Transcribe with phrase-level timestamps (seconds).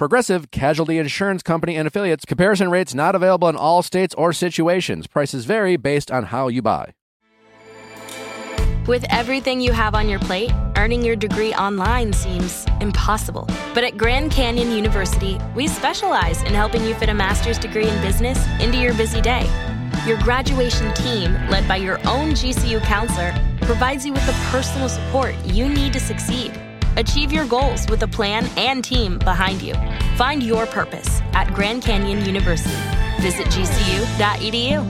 [0.00, 2.24] Progressive Casualty Insurance Company and affiliates.
[2.24, 5.06] Comparison rates not available in all states or situations.
[5.06, 6.94] Prices vary based on how you buy.
[8.86, 13.46] With everything you have on your plate, earning your degree online seems impossible.
[13.74, 18.00] But at Grand Canyon University, we specialize in helping you fit a master's degree in
[18.00, 19.46] business into your busy day.
[20.06, 25.34] Your graduation team, led by your own GCU counselor, provides you with the personal support
[25.44, 26.58] you need to succeed.
[26.96, 29.74] Achieve your goals with a plan and team behind you.
[30.16, 32.74] Find your purpose at Grand Canyon University.
[33.20, 34.84] Visit gcu.edu.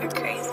[0.00, 0.50] You're crazy.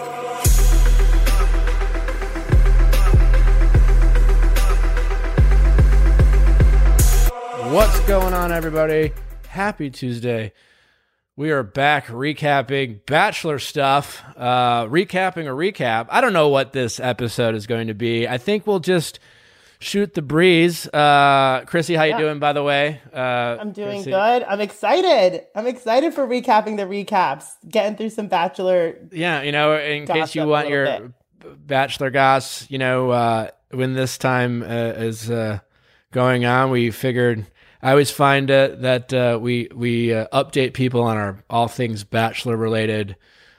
[7.73, 9.12] What's going on, everybody?
[9.47, 10.53] Happy Tuesday.
[11.40, 16.08] We are back recapping Bachelor stuff, uh, recapping a recap.
[16.09, 18.28] I don't know what this episode is going to be.
[18.28, 19.22] I think we'll just
[19.80, 20.86] shoot the breeze.
[20.90, 22.18] Uh, Chrissy, how you Yeah.
[22.18, 23.00] doing, by the way?
[23.14, 24.12] Uh, I'm doing Chrissy?
[24.12, 24.44] good.
[24.50, 25.46] I'm excited.
[25.56, 28.96] I'm excited for recapping the recaps, getting through some Bachelor.
[29.14, 31.68] Yeah, you know, in case you want your bit.
[31.68, 35.59] Bachelor goss, you know, uh, when this time uh, is uh,
[36.12, 37.46] going on, we figured
[37.81, 42.03] I always find it that uh, we we uh, update people on our all things
[42.03, 43.16] Bachelor related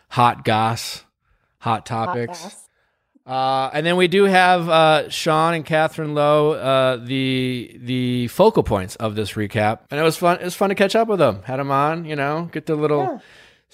[0.08, 1.04] hot goss,
[1.58, 2.38] hot topics.
[2.38, 2.56] Podcast.
[3.26, 8.62] Uh, and then we do have uh, Sean and Catherine Lowe, uh, the the focal
[8.62, 10.38] points of this recap, and it was fun.
[10.40, 11.42] It was fun to catch up with them.
[11.44, 13.18] Had them on, you know, get the little, Yeah.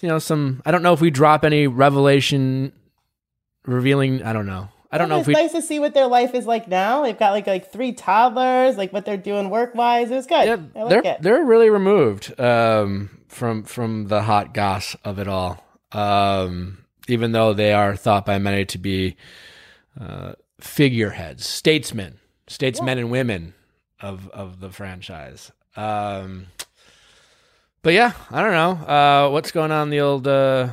[0.02, 0.62] you know, some.
[0.66, 2.72] I don't know if we drop any revelation,
[3.64, 4.22] revealing.
[4.22, 4.68] I don't know.
[4.90, 5.34] I don't know if we.
[5.34, 7.02] nice to see what their life is like now.
[7.02, 10.10] They've got like like three toddlers, like what they're doing work wise.
[10.10, 10.46] It was good.
[10.46, 11.22] Yeah, I like they're it.
[11.22, 15.64] they're really removed um, from from the hot goss of it all.
[15.92, 19.16] Um, even though they are thought by many to be
[20.00, 23.54] uh, figureheads, statesmen, statesmen and women
[24.00, 25.52] of of the franchise.
[25.76, 26.46] Um,
[27.82, 30.70] but yeah, I don't know uh, what's going on in the old uh,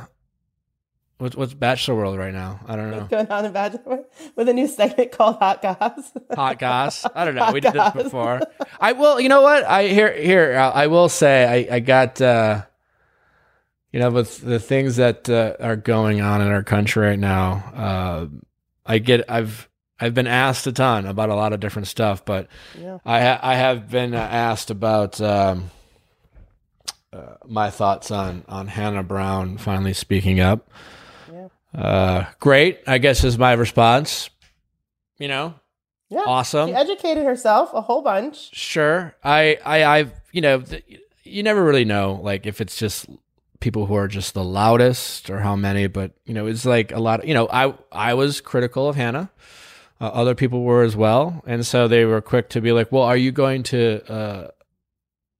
[1.18, 2.60] what's what's Bachelor World right now.
[2.66, 2.98] I don't know.
[2.98, 4.04] What's Going on in Bachelor World
[4.36, 6.12] with a new segment called Hot Goss.
[6.34, 7.06] hot goss.
[7.14, 7.44] I don't know.
[7.44, 7.94] Hot we did this goss.
[8.02, 8.40] before.
[8.80, 9.20] I will.
[9.20, 9.64] You know what?
[9.64, 10.56] I here here.
[10.56, 12.20] I will say I I got.
[12.20, 12.62] uh
[13.92, 17.52] you know, with the things that uh, are going on in our country right now,
[17.76, 18.26] uh,
[18.84, 19.30] I get.
[19.30, 19.68] I've
[20.00, 22.98] I've been asked a ton about a lot of different stuff, but Yeah.
[23.04, 25.70] I ha- I have been uh, asked about um,
[27.12, 30.68] uh, my thoughts on on Hannah Brown finally speaking up.
[31.74, 34.30] Uh, great, I guess is my response.
[35.18, 35.54] You know,
[36.10, 36.22] Yeah.
[36.26, 36.68] awesome.
[36.68, 38.54] She educated herself a whole bunch.
[38.54, 39.14] Sure.
[39.22, 40.84] I, I, I've, you know, th-
[41.24, 43.06] you never really know, like, if it's just
[43.60, 46.98] people who are just the loudest or how many, but, you know, it's like a
[46.98, 49.30] lot of, you know, I, I was critical of Hannah.
[50.00, 51.42] Uh, other people were as well.
[51.46, 54.48] And so they were quick to be like, well, are you going to, uh,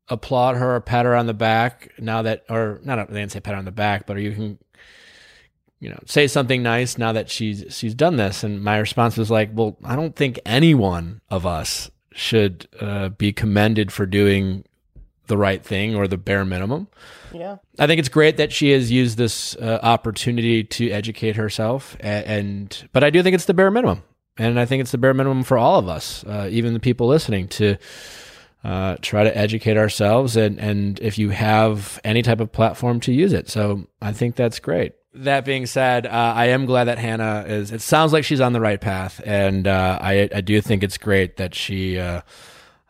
[0.09, 3.41] applaud her or pat her on the back now that, or not, they didn't say
[3.41, 4.59] pat her on the back, but are you can,
[5.81, 8.43] you know, say something nice now that she's, she's done this.
[8.45, 13.33] And my response was like, well, I don't think anyone of us should uh, be
[13.33, 14.65] commended for doing
[15.27, 16.89] the right thing or the bare minimum.
[17.33, 17.57] Yeah.
[17.79, 22.27] I think it's great that she has used this uh, opportunity to educate herself, and,
[22.27, 24.03] and but I do think it's the bare minimum,
[24.37, 27.09] and I think it's the bare minimum for all of us, uh, even the people
[27.09, 27.77] listening, to
[28.63, 33.13] uh, try to educate ourselves, and and if you have any type of platform to
[33.13, 34.93] use it, so I think that's great.
[35.17, 37.71] That being said, uh, I am glad that Hannah is.
[37.71, 40.99] It sounds like she's on the right path, and uh, I I do think it's
[40.99, 41.99] great that she.
[41.99, 42.23] Uh,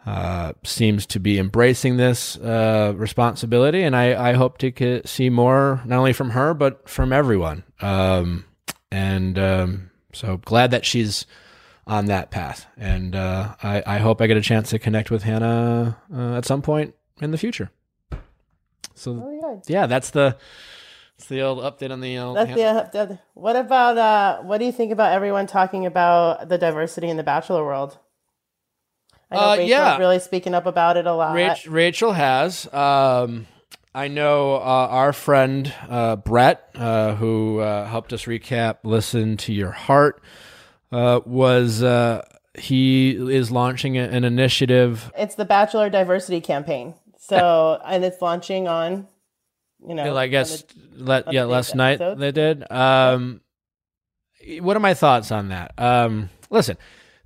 [0.06, 5.80] uh, seems to be embracing this uh, responsibility, and I, I hope to see more
[5.86, 7.64] not only from her but from everyone.
[7.80, 8.44] Um,
[8.90, 11.24] and um, so glad that she's
[11.86, 15.22] on that path, and uh, I, I hope I get a chance to connect with
[15.22, 17.70] Hannah uh, at some point in the future.
[18.94, 20.36] So yeah, that's the
[21.16, 22.36] that's the old update on the old.
[22.36, 26.48] That's Hannah- the, the, what about uh what do you think about everyone talking about
[26.48, 27.98] the diversity in the bachelor world?
[29.30, 29.98] I know Uh, Rachel's yeah.
[29.98, 31.34] really speaking up about it a lot.
[31.36, 32.72] Rach- Rachel has.
[32.72, 33.46] Um,
[33.94, 39.52] I know uh, our friend uh, Brett, uh, who uh, helped us recap "Listen to
[39.52, 40.20] Your Heart,"
[40.92, 42.22] uh, was uh,
[42.58, 45.12] he is launching an initiative.
[45.16, 46.94] It's the Bachelor Diversity Campaign.
[47.18, 49.06] So and it's launching on,
[49.86, 50.64] you know, I guess
[50.96, 52.70] let, yeah last night they did.
[52.70, 53.40] Um,
[54.60, 55.72] what are my thoughts on that?
[55.78, 56.76] Um, listen,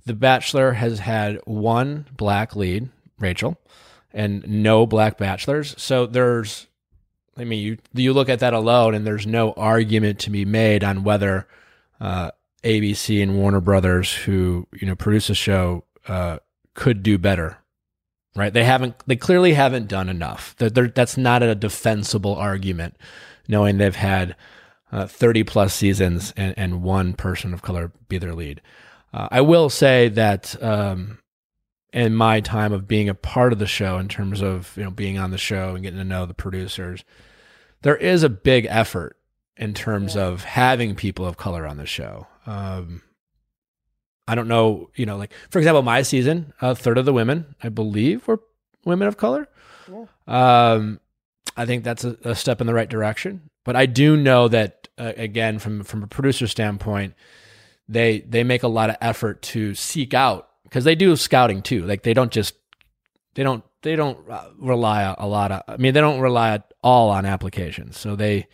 [0.05, 2.89] The Bachelor has had one black lead,
[3.19, 3.59] Rachel,
[4.13, 5.75] and no black bachelors.
[5.77, 6.67] So there's,
[7.37, 10.83] I mean, you you look at that alone, and there's no argument to be made
[10.83, 11.47] on whether
[11.99, 12.31] uh,
[12.63, 16.39] ABC and Warner Brothers, who you know produce the show, uh,
[16.73, 17.57] could do better.
[18.35, 18.53] Right?
[18.53, 18.95] They haven't.
[19.07, 20.55] They clearly haven't done enough.
[20.57, 22.95] That they're- that's not a defensible argument,
[23.47, 24.35] knowing they've had
[24.91, 28.61] uh, 30 plus seasons and, and one person of color be their lead.
[29.13, 31.19] Uh, I will say that um,
[31.91, 34.91] in my time of being a part of the show, in terms of you know
[34.91, 37.03] being on the show and getting to know the producers,
[37.81, 39.17] there is a big effort
[39.57, 40.25] in terms Yeah.
[40.27, 42.27] of having people of color on the show.
[42.45, 43.01] Um,
[44.29, 47.55] I don't know, you know, like for example, my season, a third of the women,
[47.63, 48.39] I believe, were
[48.85, 49.49] women of color.
[49.91, 50.05] Yeah.
[50.27, 50.99] Um,
[51.57, 53.49] I think that's a, a step in the right direction.
[53.63, 57.15] But I do know that uh, again, from from a producer standpoint,
[57.87, 61.85] they they make a lot of effort to seek out because they do scouting too.
[61.85, 62.53] Like they don't just
[63.33, 65.63] they don't they don't uh, rely a, a lot of.
[65.67, 67.97] I mean, they don't rely at all on applications.
[67.97, 68.47] So they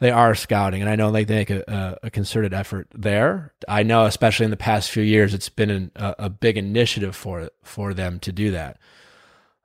[0.00, 3.52] they are scouting, and I know like they make a, a, concerted effort there.
[3.66, 7.16] I know, especially in the past few years, it's been an, a, a big initiative
[7.16, 8.78] for for them to do that.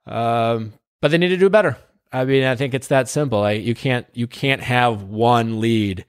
[0.05, 1.77] Um, but they need to do better.
[2.11, 3.41] I mean, I think it's that simple.
[3.41, 6.05] Like you can't you can't have one lead,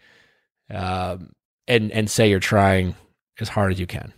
[0.70, 1.32] um,
[1.68, 2.94] and and say you're trying
[3.40, 4.12] as hard as you can.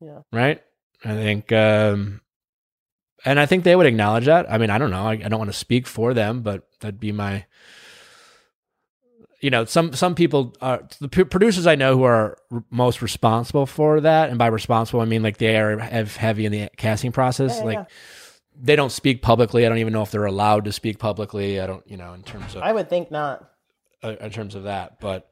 [0.00, 0.20] Yeah.
[0.32, 0.62] Right.
[1.04, 2.20] I think, um,
[3.24, 4.50] and I think they would acknowledge that.
[4.50, 5.06] I mean, I don't know.
[5.06, 7.46] I, I don't want to speak for them, but that'd be my.
[9.40, 13.64] You know, some some people are the producers I know who are r- most responsible
[13.64, 17.10] for that, and by responsible I mean like they are have heavy in the casting
[17.10, 17.56] process.
[17.58, 17.84] Yeah, like yeah.
[18.60, 19.64] they don't speak publicly.
[19.64, 21.58] I don't even know if they're allowed to speak publicly.
[21.58, 23.48] I don't, you know, in terms of I would think not.
[24.02, 25.00] uh, in terms of that.
[25.00, 25.30] But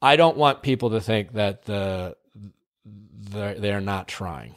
[0.00, 2.16] I don't want people to think that the
[2.84, 4.54] they're, they're not trying.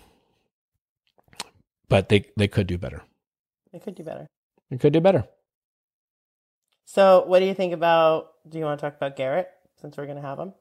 [1.87, 3.01] But they they could do better.
[3.73, 4.27] They could do better.
[4.69, 5.25] They could do better.
[6.91, 8.31] So, what do you think about?
[8.49, 9.47] Do you want to talk about Garrett
[9.79, 10.53] since we're going to have him?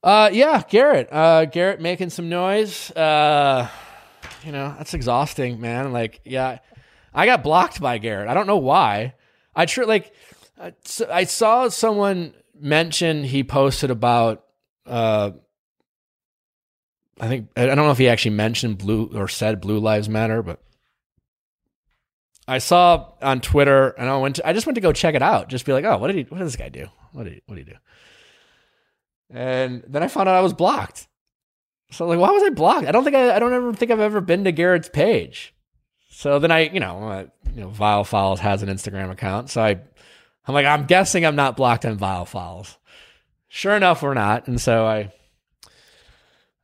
[0.00, 1.08] Uh, yeah, Garrett.
[1.10, 2.92] Uh, Garrett making some noise.
[2.92, 3.68] Uh,
[4.44, 5.92] you know that's exhausting, man.
[5.92, 6.60] Like, yeah,
[7.12, 8.28] I got blocked by Garrett.
[8.28, 9.14] I don't know why.
[9.56, 10.14] I tr- like.
[10.56, 14.44] S- I saw someone mention he posted about.
[14.86, 15.32] Uh,
[17.20, 20.44] I think I don't know if he actually mentioned blue or said Blue Lives Matter,
[20.44, 20.60] but
[22.48, 24.36] I saw on Twitter, and I went.
[24.36, 25.48] To, I just went to go check it out.
[25.48, 26.22] Just be like, oh, what did he?
[26.22, 26.86] What did this guy do?
[27.12, 27.42] What did he?
[27.46, 27.78] What did he do?
[29.30, 31.08] And then I found out I was blocked.
[31.90, 32.86] So like, why was I blocked?
[32.86, 33.34] I don't think I.
[33.34, 35.54] I don't ever think I've ever been to Garrett's page.
[36.08, 39.50] So then I, you know, you know, Viall Files has an Instagram account.
[39.50, 39.78] So I,
[40.46, 42.78] I'm like, I'm guessing I'm not blocked on Viall Files.
[43.48, 44.46] Sure enough, we're not.
[44.46, 45.12] And so I,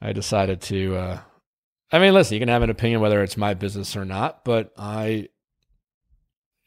[0.00, 0.96] I decided to.
[0.96, 1.20] uh
[1.90, 4.73] I mean, listen, you can have an opinion whether it's my business or not, but
[4.79, 5.29] I,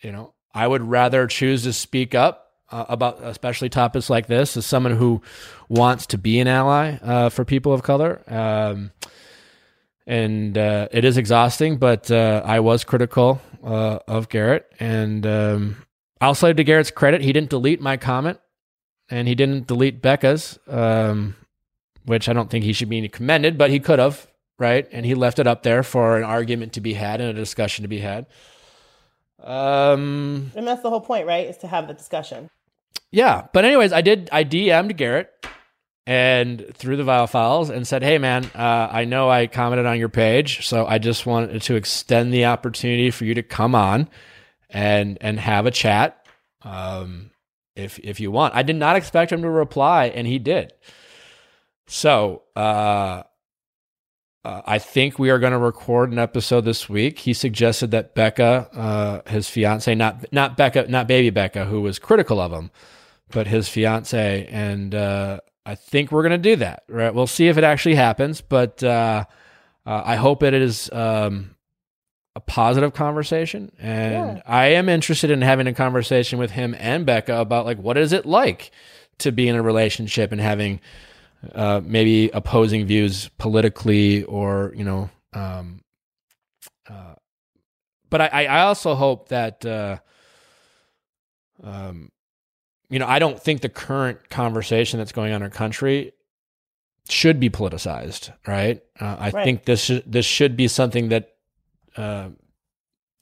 [0.05, 4.55] you know, I would rather choose to speak up uh, about especially topics like this
[4.55, 5.23] as someone who
[5.67, 8.21] wants to be an ally uh, for people of color.
[8.27, 8.91] Um,
[10.05, 14.71] and uh, it is exhausting, but uh, I was critical uh, of Garrett.
[14.79, 15.77] And um,
[16.21, 18.39] I'll say to Garrett's credit, he didn't delete my comment
[19.09, 21.35] and he didn't delete Becca's, um,
[22.05, 24.27] which I don't think he should be commended, but he could have,
[24.59, 24.87] right?
[24.91, 27.81] And he left it up there for an argument to be had and a discussion
[27.81, 28.27] to be had.
[29.43, 31.47] Um, And that's the whole point, right?
[31.47, 32.49] Is to have the discussion.
[33.11, 34.29] yeah, but anyways, I did.
[34.31, 35.29] I DM'd Garrett
[36.07, 39.97] and through the Viall Files and said, "Hey, man, uh, I know I commented on
[39.99, 44.09] your page, so I just wanted to extend the opportunity for you to come on
[44.69, 46.25] and and have a chat,
[46.63, 47.31] um,
[47.75, 50.73] if if you want." I did not expect him to reply, and he did.
[51.87, 53.23] So, uh,
[54.45, 57.19] uh, I think we are going to record an episode this week.
[57.19, 58.69] He suggested that Becca,
[59.25, 62.69] uh, his fiance, not not Becca, not baby Becca, who was critical of him,
[63.31, 66.83] but his fiance, and uh, I think we're going to do that.
[66.87, 67.13] Right?
[67.13, 69.25] We'll see if it actually happens, but uh,
[69.85, 71.55] uh, I hope it is um,
[72.35, 74.43] a positive conversation, and Yeah.
[74.45, 78.13] I am interested in having a conversation with him and Becca about like what is
[78.13, 78.71] it like
[79.19, 80.81] to be in a relationship and having
[81.53, 85.81] uh, maybe opposing views politically or you know um,
[86.89, 87.15] uh,
[88.09, 89.97] but I, I also hope that uh,
[91.63, 92.09] um,
[92.89, 96.13] you know I don't think the current conversation that's going on in our country
[97.09, 99.43] should be politicized right uh, I Right.
[99.43, 101.29] think this should, this should be something that
[101.97, 102.29] uh,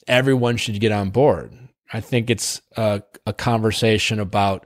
[0.08, 1.58] everyone should get on board
[1.92, 4.66] I think it's a, a conversation about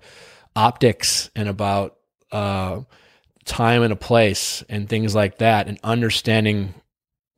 [0.56, 1.98] optics and about
[2.32, 2.82] uh,
[3.48, 6.76] time and a place and things like that, and understanding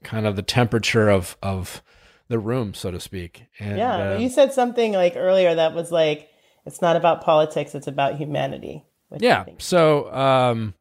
[0.04, 1.82] kind of the temperature of of
[2.28, 3.46] the room, so to speak.
[3.60, 6.30] And, yeah, uh, you said something like earlier that was like,
[6.66, 8.84] it's not about politics; it's about humanity.
[9.18, 9.46] yeah.
[9.58, 10.74] So um,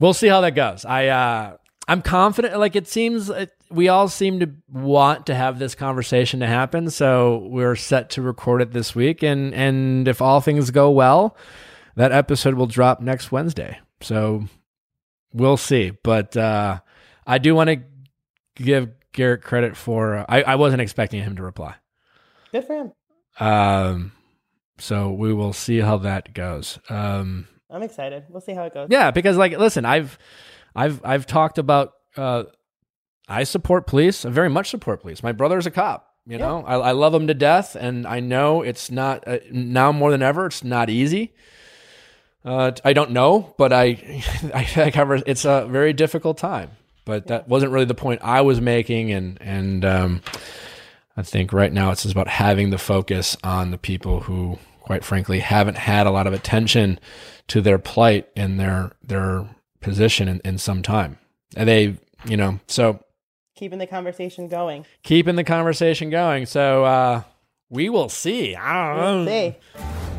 [0.00, 0.84] we'll see how that goes.
[0.84, 1.56] I uh,
[1.88, 2.58] I'm confident.
[2.58, 6.90] Like it seems uh, we all seem to want to have this conversation to happen.
[6.90, 11.36] So we're set to record it this week, and and if all things go well,
[11.96, 13.78] that episode will drop next Wednesday.
[14.02, 14.44] So
[15.32, 15.92] we'll see.
[16.02, 16.80] But uh,
[17.26, 17.82] I do want to
[18.56, 20.24] give Garrett credit for.
[20.28, 21.74] I, I wasn't expecting him to reply.
[22.52, 22.92] good for him.
[23.40, 24.12] Um,
[24.78, 26.78] so we will see how that goes.
[26.90, 28.24] Um, I'm excited.
[28.28, 28.88] We'll see how it goes.
[28.90, 30.18] yeah, because like, listen, I've,
[30.74, 31.92] I've, I've talked about.
[32.16, 32.44] Uh,
[33.28, 34.26] I support police.
[34.26, 35.22] I very much support police.
[35.22, 36.08] My brother's a cop.
[36.26, 36.46] You Yeah.
[36.46, 40.10] know, I, I love him to death, and I know it's not uh, now more
[40.10, 40.46] than ever.
[40.46, 41.32] It's not easy.
[42.44, 44.22] Uh, I don't know, but I,
[44.54, 45.20] I, cover.
[45.26, 46.70] It's a very difficult time.
[47.04, 50.22] But that wasn't really the point I was making, and and um,
[51.16, 55.04] I think right now it's just about having the focus on the people who, quite
[55.04, 57.00] frankly, haven't had a lot of attention
[57.48, 59.48] to their plight and their their
[59.80, 61.18] position in, in some time.
[61.56, 63.00] And they, you know, so
[63.56, 64.86] Keeping the conversation going.
[65.02, 66.46] keeping the conversation going.
[66.46, 67.22] So uh,
[67.68, 68.56] we will see.
[68.56, 69.30] I don't know.
[69.30, 69.56] See.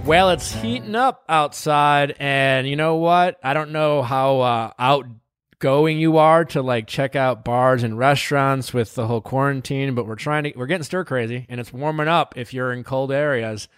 [0.06, 3.40] Well, it's heating up outside, and you know what?
[3.42, 8.74] I don't know how uh, outgoing you are to like check out bars and restaurants
[8.74, 12.10] with the whole quarantine, but we're trying to we're getting stir crazy, and it's warming
[12.10, 13.70] up if you're in cold areas.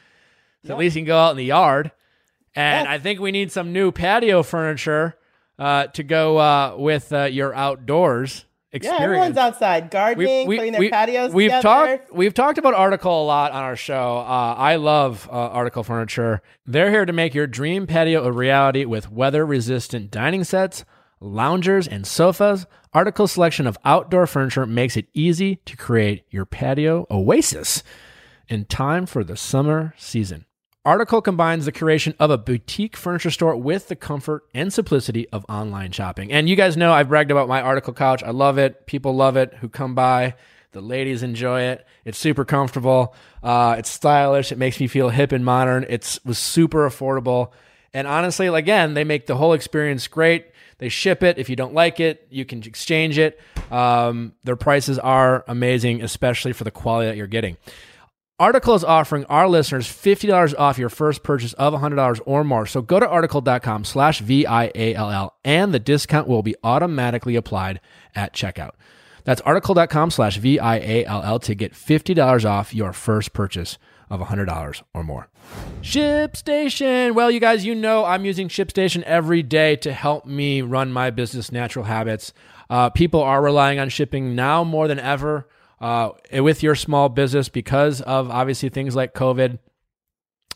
[0.65, 1.91] So at least you can go out in the yard,
[2.55, 2.91] and Yeah.
[2.91, 5.15] I think we need some new patio furniture
[5.59, 8.45] uh, to go uh, with uh, your outdoors
[8.83, 11.61] Yeah, everyone's outside gardening, putting their patios we've together.
[11.61, 14.17] talked we've talked about article a lot on our show.
[14.17, 16.41] Uh, i love uh, article furniture.
[16.65, 20.85] They're here to make your dream patio a reality with weather resistant dining sets
[21.19, 22.65] loungers and sofas.
[22.93, 27.83] Article selection of outdoor furniture makes it easy to create your patio oasis
[28.47, 30.45] in time for the summer season
[30.85, 35.43] Article combines the curation of a boutique furniture store with the comfort and simplicity of
[35.49, 36.31] online shopping.
[36.31, 38.21] And you guys know I've bragged about my Article couch.
[38.21, 38.85] I love it.
[38.85, 40.35] People love it who come by.
[40.73, 41.87] The ladies enjoy it.
[42.03, 43.15] It's super comfortable.
[43.41, 44.51] Uh, it's stylish.
[44.51, 45.87] It makes me feel hip and modern.
[45.89, 47.51] It's was super affordable.
[47.91, 50.51] And honestly, again, they make the whole experience great.
[50.77, 51.39] They ship it.
[51.39, 53.39] If you don't like it, you can exchange it.
[53.71, 57.57] Um, their prices are amazing, especially for the quality that you're getting.
[58.37, 62.65] Article is offering our listeners $50 off your first purchase of $100 or more.
[62.65, 67.79] So go to article.com slash V-I-A-L-L and the discount will be automatically applied
[68.13, 68.71] at checkout.
[69.23, 73.77] That's article.com slash V-I-A-L-L to get $50 off your first purchase
[74.09, 75.29] of $100 or more.
[75.81, 77.13] ShipStation.
[77.13, 81.09] Well, you guys, you know I'm using ShipStation every day to help me run my
[81.09, 82.33] business, Natural Habits.
[82.69, 85.47] Uh, people are relying on shipping now more than ever
[85.81, 89.59] uh, with your small business because of obviously things like COVID.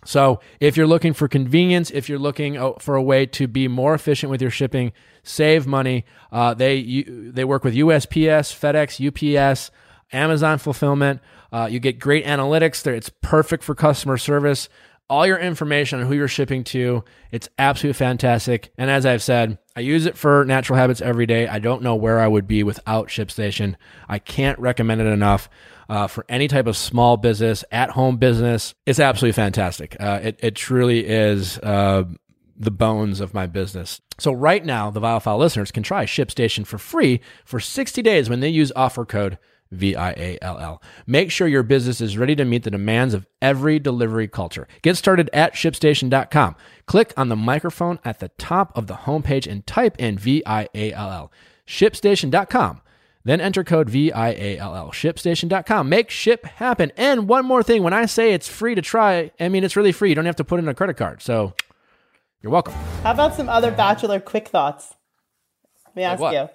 [0.06, 3.94] So, if you're looking for convenience, if you're looking for a way to be more
[3.94, 9.72] efficient with your shipping, save money, uh, they you, they work with USPS, FedEx, UPS,
[10.14, 11.22] Amazon fulfillment.
[11.52, 12.82] Uh, you get great analytics.
[12.82, 14.70] There, it's perfect for customer service.
[15.10, 17.04] All your information on who you're shipping to.
[17.32, 18.72] It's absolutely fantastic.
[18.78, 21.48] And as I've said, I use it for natural habits every day.
[21.48, 23.76] I don't know where I would be without ShipStation.
[24.08, 25.50] I can't recommend it enough
[25.90, 28.76] uh, for any type of small business, at home business.
[28.86, 29.98] It's absolutely fantastic.
[30.00, 32.04] Uh, it, it truly is uh,
[32.56, 34.02] the bones of my business.
[34.20, 38.42] So right now, the Viall listeners can try ShipStation for free for 60 days when
[38.42, 39.40] they use offer code
[39.72, 40.82] V-I-A-L-L.
[41.06, 44.68] Make sure your business is ready to meet the demands of every delivery culture.
[44.82, 46.56] Get started at shipstation.com.
[46.86, 51.32] Click on the microphone at the top of the homepage and type in V-I-A-L-L.
[51.68, 52.82] Shipstation.com.
[53.24, 54.92] Then enter code V-I-A-L-L.
[54.92, 55.90] Shipstation.com.
[55.90, 56.92] Make ship happen.
[56.98, 59.92] And one more thing, when I say it's free to try, I mean it's really
[59.92, 60.10] free.
[60.10, 61.22] You don't have to put in a credit card.
[61.22, 61.54] So
[62.42, 62.74] you're welcome.
[63.04, 64.96] How about some other Bachelor quick thoughts?
[65.86, 66.34] Let me ask what?
[66.34, 66.50] you.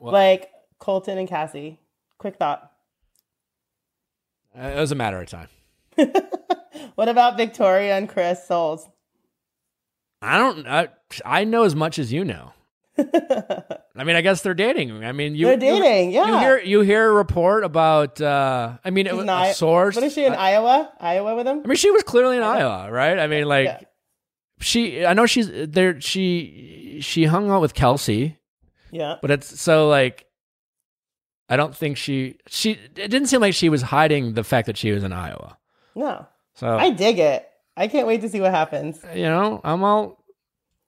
[0.00, 1.80] Like Colton and Cassie.
[2.22, 2.70] Quick thought.
[4.56, 5.48] Uh, It was a matter of time.
[6.94, 8.86] What about Victoria and Chris Soules?
[10.20, 10.66] I don't.
[10.68, 10.88] I,
[11.24, 12.52] I know as much as you know.
[12.98, 15.02] I mean, I guess they're dating.
[15.04, 16.26] I mean, you They're dating, You, yeah.
[16.34, 18.20] You hear you hear a report about.
[18.20, 19.94] Uh, I mean, it was She's in a source.
[19.96, 20.92] What is she in I, Iowa?
[21.00, 21.62] Iowa with him?
[21.64, 23.18] I mean, she was clearly in Iowa, right?
[23.18, 23.80] I mean, like Yeah.
[24.60, 25.04] she.
[25.06, 26.00] I know she's there.
[26.00, 28.38] She she hung out with Kelsey,
[28.92, 29.16] Yeah.
[29.22, 30.26] but it's so like.
[31.52, 32.72] I don't think she she.
[32.72, 35.58] It didn't seem like she was hiding the fact that she was in Iowa.
[35.94, 37.46] No, So I dig it.
[37.76, 38.98] I can't wait to see what happens.
[39.14, 40.18] you know, I'm all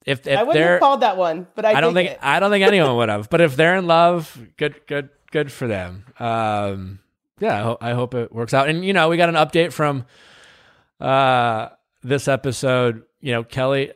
[0.07, 2.19] if if I wouldn't have called that one, but I, I don't think it.
[2.23, 3.29] I don't think anyone would have.
[3.29, 6.07] But if they're in love, good good good for them.
[6.19, 7.01] Um
[7.41, 8.69] yeah, I, ho- I hope it works out.
[8.71, 10.07] And you know, we got an update from
[11.01, 11.69] uh
[12.03, 13.93] this episode, you know, Kelly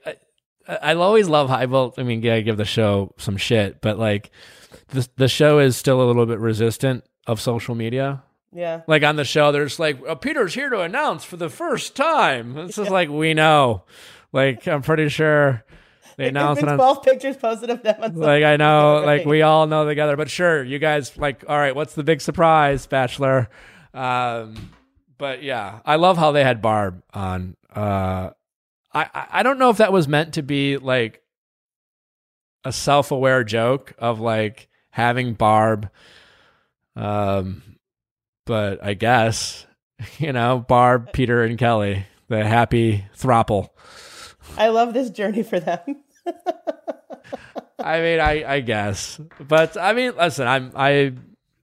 [0.68, 3.98] I, I always love how well, I mean, yeah, give the show some shit, but
[3.98, 4.30] like
[4.88, 8.22] the the show is still a little bit resistant of social media.
[8.52, 8.82] yeah.
[8.86, 12.56] Like on the show, there's like oh, Peter's here to announce for the first time.
[12.58, 13.84] It's just like we know.
[14.32, 15.64] Like I'm pretty sure
[16.16, 16.76] they announced it on.
[16.76, 20.16] 12 pictures posted of them on Like I know, like we all know together.
[20.16, 21.44] But sure, you guys like.
[21.48, 23.48] All right, what's the big surprise, Bachelor?
[23.94, 24.70] Um,
[25.16, 27.56] but yeah, I love how they had Barb on.
[27.74, 28.30] Uh,
[28.92, 31.22] I- I don't know if that was meant to be like
[32.64, 35.90] a self-aware joke of like having Barb.
[36.96, 37.62] Um,
[38.46, 39.66] but I guess
[40.18, 43.68] you know Barb, Peter, and Kelly, the happy throuple.
[44.56, 46.02] I love this journey for them.
[47.78, 51.12] I mean, I I guess, but I mean, listen, I'm I.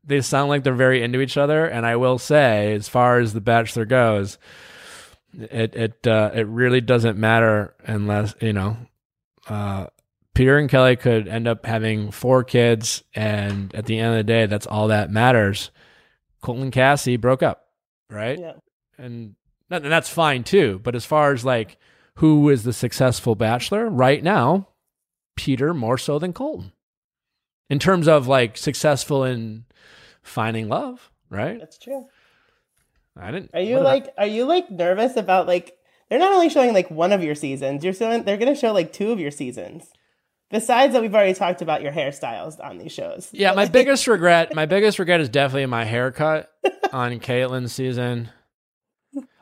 [0.08, 3.34] They sound like they're very into each other, and I will say, as far as
[3.34, 4.38] the Bachelor goes,
[5.34, 8.78] it it uh, it really doesn't matter unless you know.
[9.48, 9.88] Uh,
[10.36, 14.24] Peter and Kelly could end up having four kids, and at the end of the
[14.24, 15.72] day, that's all that matters.
[16.44, 17.70] Colton and Cassie broke up,
[18.10, 18.38] right?
[18.38, 18.54] yeah.
[19.00, 19.36] and
[19.72, 20.80] and that's fine too.
[20.84, 21.78] But as far as like
[22.18, 24.68] who is the successful bachelor right now,
[25.36, 26.72] Peter more so than Colton,
[27.70, 29.66] in terms of like successful in
[30.22, 31.60] finding love, right?
[31.60, 32.06] That's true.
[33.18, 33.52] I didn't.
[33.54, 35.78] Are you did I- like are you like nervous about like
[36.10, 38.92] they're not only showing like one of your seasons, you're showing they're gonna show like
[38.92, 39.88] two of your seasons.
[40.52, 43.30] Besides that we've already talked about your hairstyles on these shows.
[43.32, 46.52] Yeah, my biggest regret, my biggest regret is definitely my haircut
[46.94, 48.30] on Kaitlyn's season.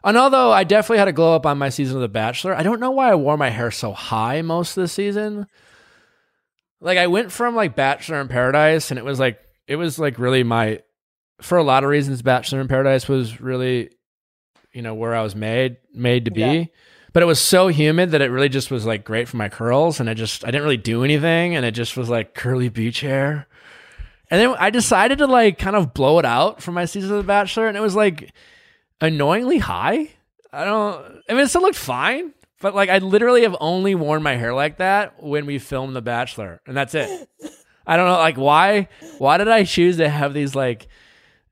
[0.03, 2.63] And although I definitely had a glow up on my season of The Bachelor, I
[2.63, 5.47] don't know why I wore my hair so high most of the season.
[6.79, 10.19] Like I went from like Bachelor in Paradise, and it was like it was like
[10.19, 10.81] really my,
[11.41, 13.89] for a lot of reasons, Bachelor in Paradise was really,
[14.73, 16.41] you know, where I was made made to be.
[16.41, 16.65] Yeah.
[17.13, 19.99] But it was so humid that it really just was like great for my curls,
[19.99, 23.01] and I just I didn't really do anything, and it just was like curly beach
[23.01, 23.47] hair.
[24.31, 27.17] And then I decided to like kind of blow it out for my season of
[27.17, 28.33] The Bachelor, and it was like
[28.99, 30.09] annoyingly high.
[30.51, 31.21] I don't.
[31.29, 34.53] I mean, it still looked fine, but like I literally have only worn my hair
[34.53, 37.29] like that when we filmed The Bachelor, and that's it.
[37.85, 38.87] I don't know, like why?
[39.19, 40.87] Why did I choose to have these like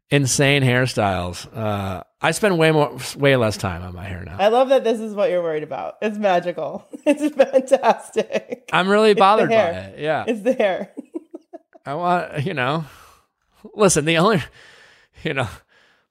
[0.10, 1.46] insane hairstyles?
[1.56, 4.38] Uh, I spend way more, way less time on my hair now.
[4.40, 5.96] I love that this is what you're worried about.
[6.02, 6.88] It's magical.
[7.06, 8.70] It's fantastic.
[8.72, 10.00] I'm really bothered by it.
[10.00, 10.92] Yeah, It's the hair.
[11.86, 12.86] I want you know.
[13.76, 14.42] Listen, the only
[15.24, 15.48] you know,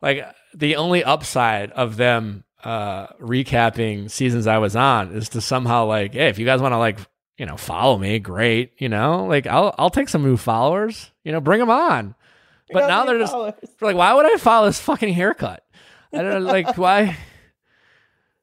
[0.03, 5.87] like the only upside of them uh recapping seasons I was on is to somehow
[5.87, 6.99] like, hey, if you guys want to like,
[7.39, 11.31] you know, follow me, great, you know, like I'll I'll take some new followers, you
[11.31, 12.17] know, bring them on.
[12.73, 13.55] But now they're just followers.
[13.81, 15.65] like, why would I follow this fucking haircut?
[16.13, 17.17] I don't know, like why,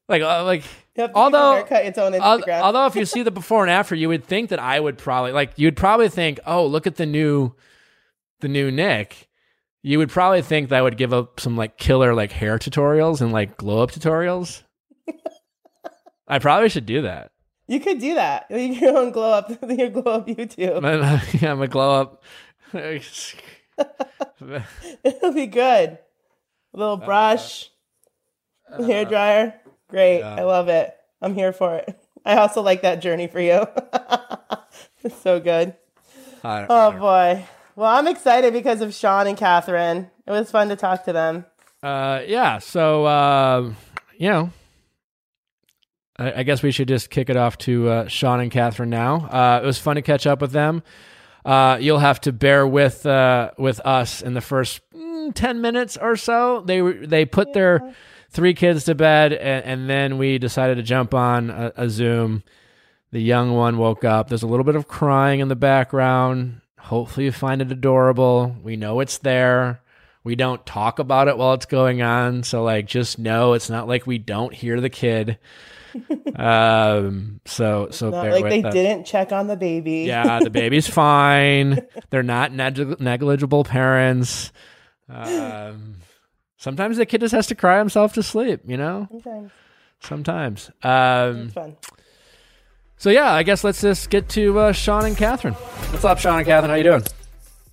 [0.07, 0.63] like uh, like
[0.97, 2.61] You although- although its own Al- Instagram.
[2.61, 5.31] Although if you see the before and after, you would think that I would probably
[5.33, 7.53] like you'd probably think, oh, look at the new,
[8.39, 9.27] the new Nick.
[9.83, 13.21] You would probably think that I would give up some like killer like hair tutorials
[13.21, 14.63] and like glow up tutorials.
[16.27, 17.31] I probably should do that.
[17.67, 18.47] you could do that.
[18.51, 20.83] Your own glow up your glow up YouTube.
[21.47, 22.23] I'm a glow up.
[25.03, 25.99] It'll be good.
[26.77, 27.71] A little brush,
[28.85, 29.55] hair dryer.
[29.89, 30.21] Great.
[30.21, 30.95] I love it.
[31.23, 31.99] I'm here for it.
[32.23, 33.65] I also like that journey for you.
[35.03, 35.73] it's so good.
[36.43, 37.43] Oh boy.
[37.75, 40.11] Well, I'm excited because of Sean and Catherine.
[40.27, 41.47] It was fun to talk to them.
[41.81, 42.59] Uh, yeah.
[42.59, 43.73] So, uh,
[44.15, 44.51] you know,
[46.19, 49.25] I, I guess we should just kick it off to uh, Sean and Catherine now.
[49.25, 50.83] Uh, it was fun to catch up with them.
[51.43, 54.81] Uh, you'll have to bear with uh, with us in the first
[55.29, 56.61] mm, ten minutes or so.
[56.61, 57.93] They they put their
[58.29, 62.43] three kids to bed, and, and then we decided to jump on a, a Zoom.
[63.11, 64.27] The young one woke up.
[64.27, 66.61] There's a little bit of crying in the background.
[66.77, 68.55] Hopefully, you find it adorable.
[68.61, 69.81] We know it's there.
[70.23, 72.43] We don't talk about it while it's going on.
[72.43, 75.39] So, like, just know it's not like we don't hear the kid.
[76.35, 78.73] um, so, so like they us.
[78.73, 80.01] didn't check on the baby.
[80.01, 81.79] Yeah, the baby's fine.
[82.09, 84.51] They're not neg- negligible parents.
[85.09, 85.95] Um,
[86.57, 89.07] sometimes the kid just has to cry himself to sleep, you know?
[89.11, 89.51] Sometimes
[89.99, 90.71] Sometimes.
[90.83, 91.77] Um, it's fun.
[92.97, 95.53] so, yeah, I guess let's just get to uh, Sean and Catherine.
[95.55, 96.69] What's up, Sean and Catherine?
[96.69, 97.03] How you doing?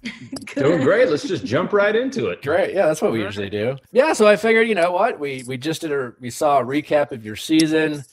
[0.55, 1.09] Doing great.
[1.09, 2.43] Let's just jump right into it.
[2.43, 2.75] Great.
[2.75, 3.77] Yeah, that's what we usually do.
[3.91, 5.19] Yeah, so I figured, you know what?
[5.19, 8.05] We we just did a we saw a recap of your season.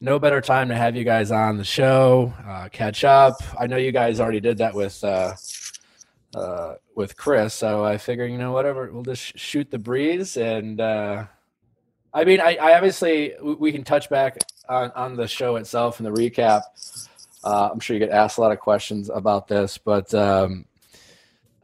[0.00, 3.34] No better time to have you guys on the show, uh, catch up.
[3.60, 5.34] I know you guys already did that with uh,
[6.34, 10.36] uh, with Chris, so I figured, you know, whatever, we'll just shoot the breeze.
[10.36, 11.26] And uh,
[12.12, 14.38] I mean, I, I obviously we can touch back
[14.68, 16.62] on on the show itself and the recap.
[17.44, 20.64] Uh, I'm sure you get asked a lot of questions about this, but um,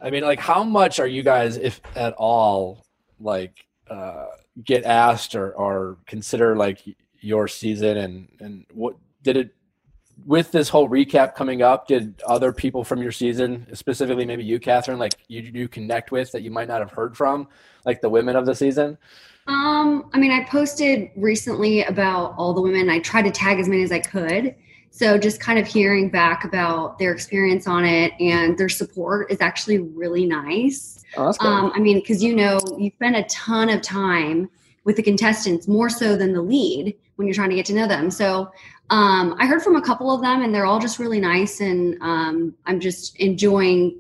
[0.01, 2.87] I mean, like, how much are you guys, if at all,
[3.21, 4.27] like, uh,
[4.63, 6.81] get asked or, or consider like
[7.21, 9.55] your season and and what did it
[10.27, 11.87] with this whole recap coming up?
[11.87, 16.33] Did other people from your season, specifically maybe you, Catherine, like you you connect with
[16.33, 17.49] that you might not have heard from,
[17.85, 18.99] like the women of the season?
[19.47, 22.89] Um, I mean, I posted recently about all the women.
[22.89, 24.55] I tried to tag as many as I could.
[24.91, 29.41] So just kind of hearing back about their experience on it and their support is
[29.41, 31.05] actually really nice.
[31.17, 34.49] Oh, Um, I mean, because you know, you spend a ton of time
[34.85, 37.89] with the contestants more so than the lead when you're trying to get to know
[37.89, 38.11] them.
[38.11, 38.51] So
[38.91, 41.97] um, I heard from a couple of them, and they're all just really nice, and
[42.03, 43.99] um, I'm just enjoying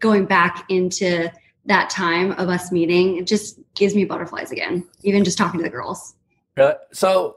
[0.00, 1.30] going back into
[1.66, 3.16] that time of us meeting.
[3.16, 6.14] It just gives me butterflies again, even just talking to the girls.
[6.92, 7.36] So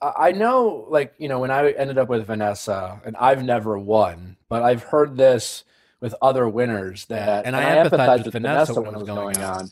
[0.00, 4.36] I know, like, you know, when I ended up with Vanessa, and I've never won,
[4.48, 5.64] but I've heard this
[6.00, 9.38] with other winners that, and, and I, I empathized with Vanessa when it was going
[9.38, 9.60] on.
[9.62, 9.70] on.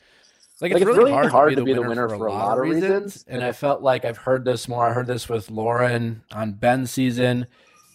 [0.60, 2.56] Like, it's, like, really, really hard, hard, to be the, winner, winner for a lot
[2.56, 2.82] of reasons.
[2.82, 3.24] reasons.
[3.28, 4.86] And I felt like I've heard this more.
[4.86, 7.46] I heard this with Lauren on Ben's season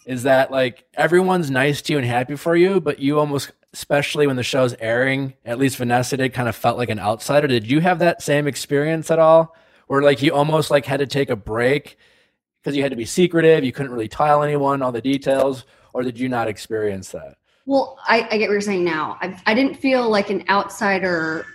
[0.06, 4.26] is that like everyone's nice to you and happy for you, but you almost, especially
[4.26, 7.46] when the show's airing, at least Vanessa did, kind of felt like an outsider.
[7.46, 9.54] Did you have that same experience at all?
[9.86, 11.98] Where like you almost like had to take a break
[12.60, 16.02] because you had to be secretive, you couldn't really tell anyone all the details, or
[16.02, 17.36] did you not experience that?
[17.66, 19.18] Well, I, I get what you're saying now.
[19.20, 21.46] I, I didn't feel like an outsider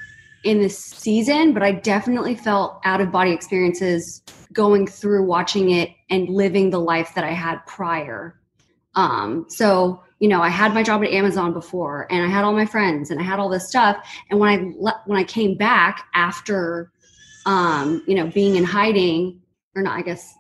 [0.47, 4.21] in this season, but I definitely felt out of body experiences
[4.53, 8.39] going through watching it and living the life that I had prior.
[8.95, 12.53] Um, so, you know, I had my job at Amazon before and I had all
[12.53, 13.97] my friends and I had all this stuff.
[14.29, 16.93] And when I, le- when I came back after,
[17.45, 19.41] um, you know, being in hiding
[19.75, 20.33] or not, I guess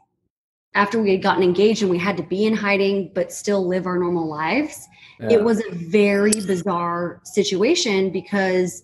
[0.73, 3.85] after we had gotten engaged and we had to be in hiding but still live
[3.85, 4.87] our normal lives
[5.19, 5.31] yeah.
[5.31, 8.83] it was a very bizarre situation because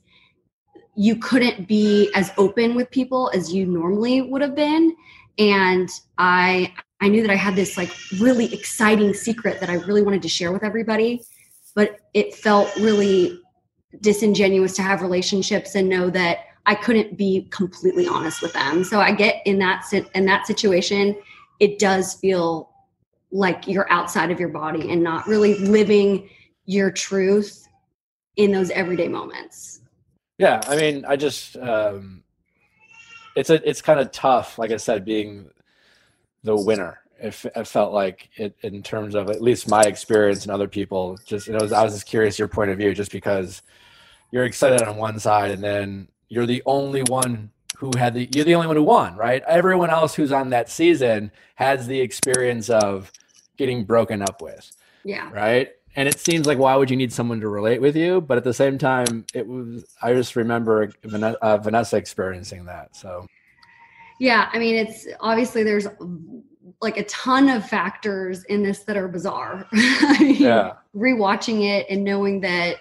[0.96, 4.96] you couldn't be as open with people as you normally would have been
[5.40, 10.04] and i i knew that i had this like really exciting secret that i really
[10.04, 11.22] wanted to share with everybody
[11.76, 13.40] but it felt really
[14.02, 19.00] disingenuous to have relationships and know that i couldn't be completely honest with them so
[19.00, 21.16] i get in that in that situation
[21.60, 22.70] it does feel
[23.32, 26.30] like you're outside of your body and not really living
[26.66, 27.68] your truth
[28.38, 29.82] in those everyday moments.
[30.44, 32.22] Yeah, I mean, I just um
[33.34, 35.50] it's a it's kind of tough like I said being
[36.44, 37.00] the winner.
[37.18, 41.18] It, it felt like it in terms of at least my experience and other people
[41.26, 43.62] just you know, I was just curious your point of view just because
[44.32, 48.44] you're excited on one side and then you're the only one who had the you're
[48.44, 49.44] the only one who won, right?
[49.48, 53.14] Everyone else who's on that season has the experience of
[53.56, 54.70] getting broken up with.
[55.06, 55.32] Yeah.
[55.32, 55.70] Right?
[55.96, 58.22] And it seems like why would you need someone to relate with you?
[58.22, 62.96] But at the same time, it was I just remember uh, Vanessa experiencing that.
[62.96, 63.28] So
[64.20, 65.88] yeah, I mean, it's obviously there's
[66.82, 69.68] like a ton of factors in this that are bizarre.
[70.20, 70.74] yeah.
[70.96, 72.78] Rewatching it and knowing that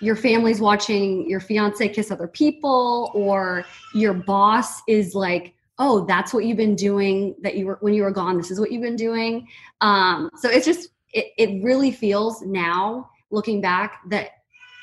[0.00, 6.34] your family's watching your fiance kiss other people or your boss is like oh that's
[6.34, 8.82] what you've been doing that you were when you were gone this is what you've
[8.82, 9.46] been doing
[9.80, 14.30] um, so it's just it, it really feels now looking back that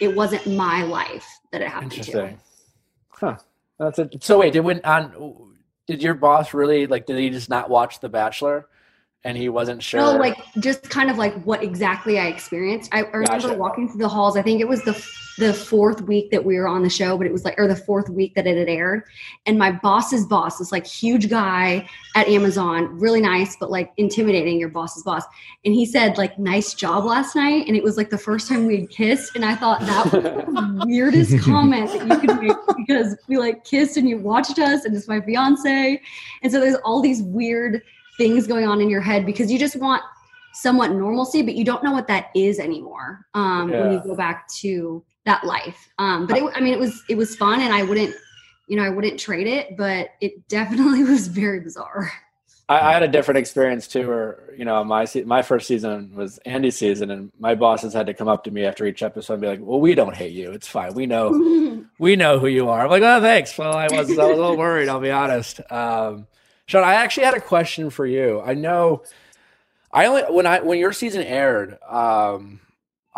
[0.01, 2.37] it wasn't my life that it happened Interesting.
[2.37, 2.43] to
[3.09, 3.37] huh
[3.77, 5.55] that's it so wait did when on
[5.87, 8.67] did your boss really like did he just not watch the bachelor
[9.23, 9.99] and he wasn't sure.
[9.99, 12.89] No, like just kind of like what exactly I experienced.
[12.93, 13.53] I, I remember gotcha.
[13.55, 14.37] walking through the halls.
[14.37, 14.93] I think it was the
[15.39, 17.75] the fourth week that we were on the show, but it was like or the
[17.75, 19.03] fourth week that it had aired.
[19.45, 24.59] And my boss's boss, this like huge guy at Amazon, really nice, but like intimidating.
[24.59, 25.23] Your boss's boss,
[25.63, 28.65] and he said like "nice job last night," and it was like the first time
[28.65, 32.57] we had kissed, and I thought that was the weirdest comment that you could make
[32.75, 36.01] because we like kissed and you watched us, and it's my fiance,
[36.43, 37.81] and so there's all these weird
[38.17, 40.03] things going on in your head because you just want
[40.53, 43.81] somewhat normalcy, but you don't know what that is anymore um, yeah.
[43.81, 45.89] when you go back to that life.
[45.99, 48.15] Um, but it, I mean, it was it was fun, and I wouldn't,
[48.67, 52.11] you know, I wouldn't trade it, but it definitely was very bizarre.
[52.67, 56.39] I, I, had a different experience too, where you know my my first season was
[56.45, 59.41] Andi's season, and my bosses had to come up to me after each episode and
[59.41, 60.51] be like, "Well, we don't hate you.
[60.51, 60.93] It's fine.
[60.93, 64.01] We know, we know who you are." I'm like, "Oh, thanks." Well, I was I
[64.01, 64.89] was a little worried.
[64.89, 65.61] I'll be honest.
[65.71, 66.27] Um,
[66.65, 68.41] Sean, I actually had a question for you.
[68.41, 69.01] I know,
[69.91, 72.59] I only when I when your season aired, um,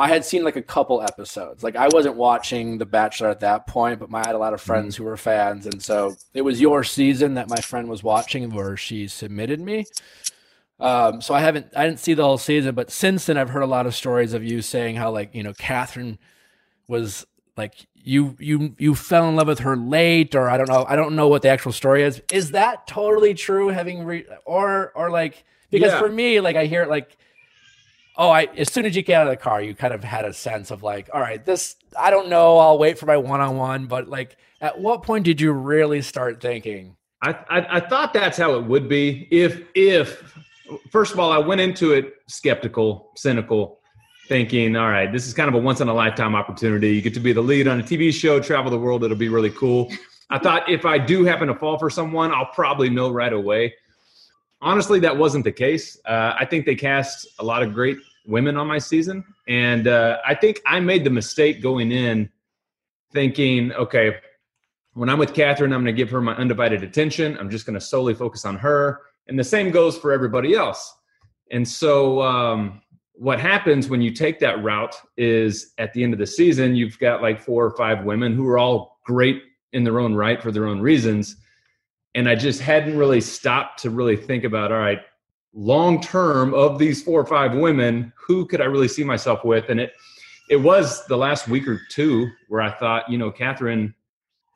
[0.02, 1.64] I had seen like a couple episodes.
[1.64, 4.54] Like I wasn't watching The Bachelor at that point, but my, I had a lot
[4.54, 5.04] of friends mm-hmm.
[5.04, 8.76] who were fans, and so it was your season that my friend was watching, where
[8.76, 9.86] she submitted me.
[10.80, 13.62] Um, so I haven't, I didn't see the whole season, but since then I've heard
[13.62, 16.18] a lot of stories of you saying how like you know Catherine
[16.88, 20.84] was like you you you fell in love with her late, or I don't know,
[20.90, 22.24] I don't know what the actual story is.
[22.32, 23.68] Is that totally true?
[23.68, 26.00] Having re- or or like because yeah.
[26.00, 27.18] for me, like I hear it like
[28.22, 30.26] oh, I as soon as you get out of the car, you kind of had
[30.26, 33.42] a sense of like, all right, this I don't know, I'll wait for my one
[33.42, 36.96] on one, but like, at what point did you really start thinking?
[37.24, 40.38] I, I, I thought that's how it would be if if
[40.92, 43.80] first of all I went into it skeptical, cynical,
[44.28, 46.94] thinking, all right, this is kind of a once in a lifetime opportunity.
[46.96, 49.30] You get to be the lead on a TV show, travel the world, it'll be
[49.30, 49.92] really cool.
[50.30, 53.74] I thought if I do happen to fall for someone, I'll probably know right away
[54.62, 55.98] honestly, that wasn't the case.
[56.06, 60.18] Uh, I think they cast a lot of great women on my season, and uh,
[60.26, 62.30] I think I made the mistake going in
[63.12, 64.18] thinking, okay,
[64.94, 67.38] when I'm with Catherine, I'm going to give her my undivided attention.
[67.38, 70.94] I'm just going to solely focus on her, and the same goes for everybody else.
[71.52, 72.82] And so, um,
[73.14, 76.98] what happens when you take that route is at the end of the season, you've
[76.98, 80.52] got like four or five women who are all great in their own right for
[80.52, 81.36] their own reasons
[82.16, 85.00] and I just hadn't really stopped to really think about, all right,
[85.54, 89.70] long term of these four or five women, who could I really see myself with?
[89.70, 89.94] And it
[90.50, 93.96] it was the last week or two where I thought, you know, Catherine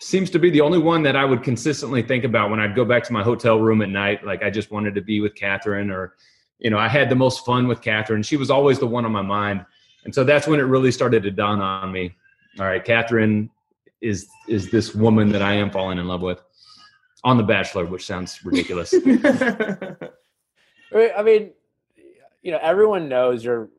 [0.02, 2.84] seems to be the only one that I would consistently think about when I'd go
[2.84, 4.26] back to my hotel room at night.
[4.26, 6.16] Like I just wanted to be with Catherine, or
[6.60, 8.24] you know, I had the most fun with Catherine.
[8.24, 9.66] She was always the one on my mind,
[10.04, 12.14] and so that's when it really started to dawn on me.
[12.60, 13.50] All right, Catherine
[14.02, 16.42] is is this woman that I am falling in love with
[17.24, 18.94] on The Bachelor, which sounds ridiculous.
[20.96, 21.52] I mean,
[22.42, 23.70] you know, everyone knows you're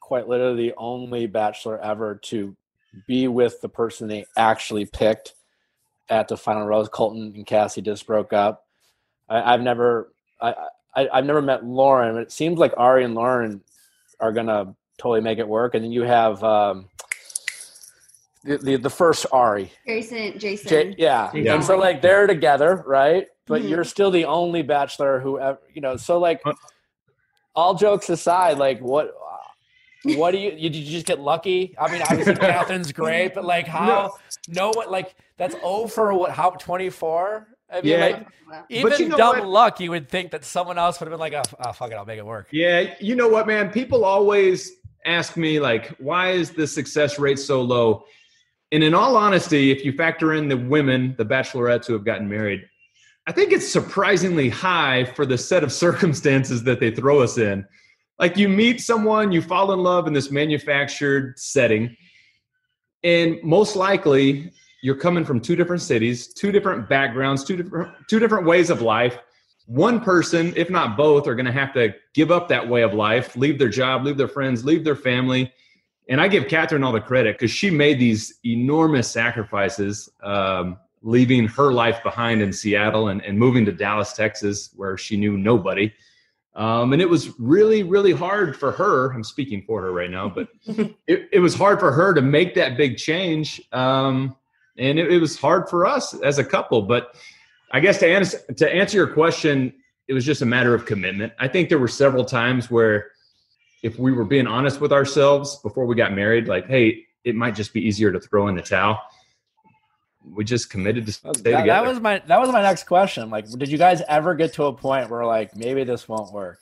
[0.00, 2.56] quite literally the only Bachelor ever to
[3.06, 5.34] be with the person they actually picked
[6.08, 6.88] at the final rose.
[6.88, 8.64] Colton and Cassie just broke up.
[9.28, 10.54] I, have never, I,
[10.94, 13.62] I, have never met Lauren, but it seems like Arie and Lauren
[14.20, 15.74] are gonna totally make it work.
[15.74, 16.88] And then you have um,
[18.44, 19.70] the, the, the first Arie.
[19.86, 20.68] Jason, Jason.
[20.68, 21.30] J- yeah.
[21.34, 21.54] yeah.
[21.54, 23.26] And so like they're together, right?
[23.46, 23.70] But mm-hmm.
[23.70, 26.42] you're still the only bachelor who ever, you know, so like
[27.54, 29.14] all jokes aside, like what
[30.04, 31.74] what do you did you just get lucky?
[31.78, 34.14] I mean, obviously Catherine's great, but like how
[34.48, 37.48] no, no what like that's over what how 24?
[37.70, 38.00] I mean, yeah.
[38.00, 38.26] like,
[38.70, 39.48] even you know dumb what?
[39.48, 41.94] luck, you would think that someone else would have been like, oh, oh, fuck it,
[41.96, 42.48] I'll make it work.
[42.50, 43.70] Yeah, you know what, man?
[43.70, 44.72] People always
[45.04, 48.04] ask me like, why is the success rate so low?
[48.70, 52.28] And in all honesty, if you factor in the women, the bachelorettes who have gotten
[52.28, 52.68] married,
[53.26, 57.66] I think it's surprisingly high for the set of circumstances that they throw us in.
[58.18, 61.96] Like you meet someone, you fall in love in this manufactured setting,
[63.04, 64.52] and most likely
[64.82, 68.82] you're coming from two different cities, two different backgrounds, two different two different ways of
[68.82, 69.18] life.
[69.66, 72.94] One person, if not both, are going to have to give up that way of
[72.94, 75.52] life, leave their job, leave their friends, leave their family,
[76.08, 81.46] and I give Catherine all the credit because she made these enormous sacrifices, um, leaving
[81.48, 85.92] her life behind in Seattle and, and moving to Dallas, Texas, where she knew nobody.
[86.56, 89.12] Um, and it was really, really hard for her.
[89.12, 90.48] I'm speaking for her right now, but
[91.06, 93.60] it, it was hard for her to make that big change.
[93.72, 94.34] Um,
[94.78, 96.82] and it, it was hard for us as a couple.
[96.82, 97.14] But
[97.70, 99.74] I guess to answer, to answer your question,
[100.08, 101.34] it was just a matter of commitment.
[101.38, 103.10] I think there were several times where
[103.82, 107.54] if we were being honest with ourselves before we got married, like, hey, it might
[107.54, 108.98] just be easier to throw in the towel.
[110.24, 111.66] We just committed to stay that, together.
[111.66, 113.30] That was my that was my next question.
[113.30, 116.60] Like, did you guys ever get to a point where like maybe this won't work?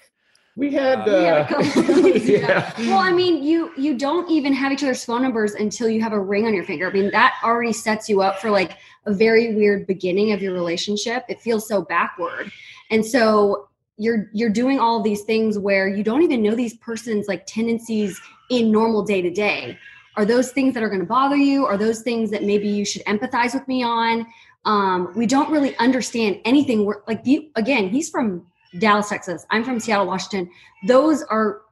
[0.57, 1.63] We had, uh, uh,
[2.15, 2.73] yeah.
[2.79, 6.13] Well, I mean, you you don't even have each other's phone numbers until you have
[6.13, 6.89] a ring on your finger.
[6.89, 10.55] I mean, that already sets you up for like a very weird beginning of your
[10.55, 11.25] relationship.
[11.29, 12.51] It feels so backward,
[12.91, 17.29] and so you're you're doing all these things where you don't even know these person's
[17.29, 19.79] like tendencies in normal day to day
[20.17, 21.67] are those things that are going to bother you?
[21.67, 24.27] Are those things that maybe you should empathize with me on?
[24.65, 26.85] Um, we don't really understand anything.
[26.85, 28.47] We're like you again he's from
[28.79, 29.47] dallas texas.
[29.51, 30.51] I'm from seattle washington.
[30.87, 31.63] Those are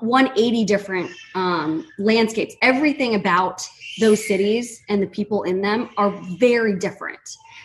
[0.00, 2.54] 180 different um, landscapes.
[2.60, 3.66] Everything about
[4.00, 7.20] those cities and the people in them are very different.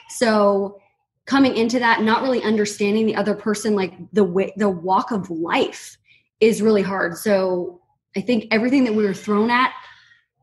[0.09, 0.79] So
[1.27, 5.29] coming into that not really understanding the other person like the way the walk of
[5.29, 5.97] life
[6.39, 7.15] is really hard.
[7.17, 7.81] So
[8.15, 9.71] i think everything that we were thrown at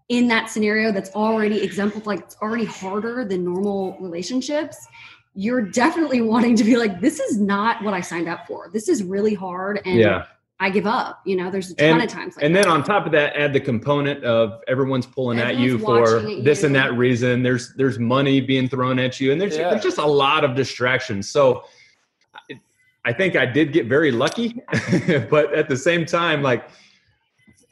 [0.08, 4.76] in that scenario that's already exemplified like it's already harder than normal relationships
[5.34, 8.70] you're definitely wanting to be like this is not what i signed up for.
[8.72, 10.26] This is really hard and yeah
[10.60, 12.64] i give up you know there's a ton and, of times like and that.
[12.64, 16.38] then on top of that add the component of everyone's pulling at you for watching
[16.38, 19.70] at this and that reason there's there's money being thrown at you and there's, Yeah.
[19.70, 21.64] there's just a lot of distractions so
[22.50, 22.60] I-
[23.04, 24.60] i think i did get very lucky
[25.30, 26.68] but at the same time like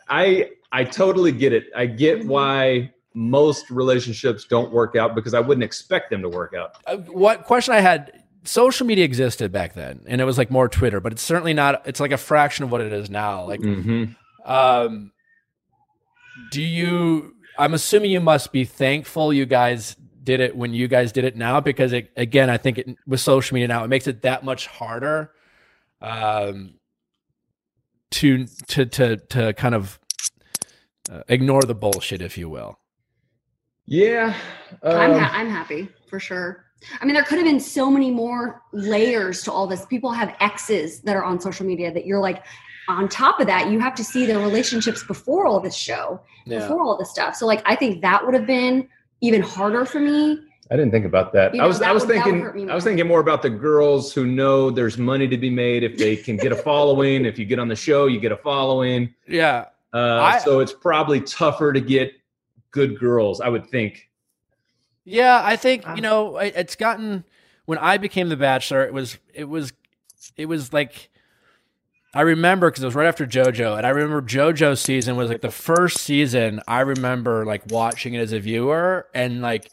[0.08, 2.26] i i totally get it i get Mhm.
[2.26, 6.96] why most relationships don't work out because i wouldn't expect them to work out Uh,
[6.96, 8.21] what question I had?
[8.44, 11.86] Social media existed back then, and it was like more Twitter, but it's certainly not.
[11.86, 13.46] It's like a fraction of what it is now.
[13.46, 14.12] Like, mm-hmm.
[14.50, 15.12] um,
[16.50, 17.34] do you?
[17.58, 21.36] I'm assuming you must be thankful you guys did it when you guys did it
[21.36, 24.44] now, because it, again, I think it, with social media now, it makes it that
[24.44, 25.32] much harder,
[26.00, 26.74] um,
[28.10, 30.00] to to to to kind of
[31.10, 32.78] uh, ignore the bullshit, if you will.
[33.86, 34.34] yeah
[34.82, 36.64] I'm, um, ha- I'm happy for sure.
[37.00, 39.86] I mean, there could have been so many more layers to all this.
[39.86, 42.44] People have exes that are on social media that you're like,
[42.88, 46.82] on top of that, you have to see their relationships before all this show, before
[46.82, 47.36] all this stuff.
[47.36, 48.88] So, like, I think that would have been
[49.20, 50.40] even harder for me.
[50.70, 51.54] I didn't think about that.
[51.54, 52.90] You I was that I was would- thinking I was more.
[52.90, 56.36] thinking more about the girls who know there's money to be made if they can
[56.36, 57.24] get a following.
[57.26, 59.14] if you get on the show, you get a following.
[59.28, 62.12] Yeah, Uh, I- so it's probably tougher to get
[62.70, 64.08] good girls, I would think.
[65.04, 65.94] Yeah, I think Ah.
[65.96, 67.24] you know it- it's gotten
[67.64, 68.84] when I became the Bachelor.
[68.84, 69.72] It was it was
[70.36, 71.08] it was like
[72.14, 75.40] I remember because it was right after JoJo, and I remember JoJo's season was like
[75.40, 76.60] the first season.
[76.68, 79.70] I remember like watching it as a viewer and like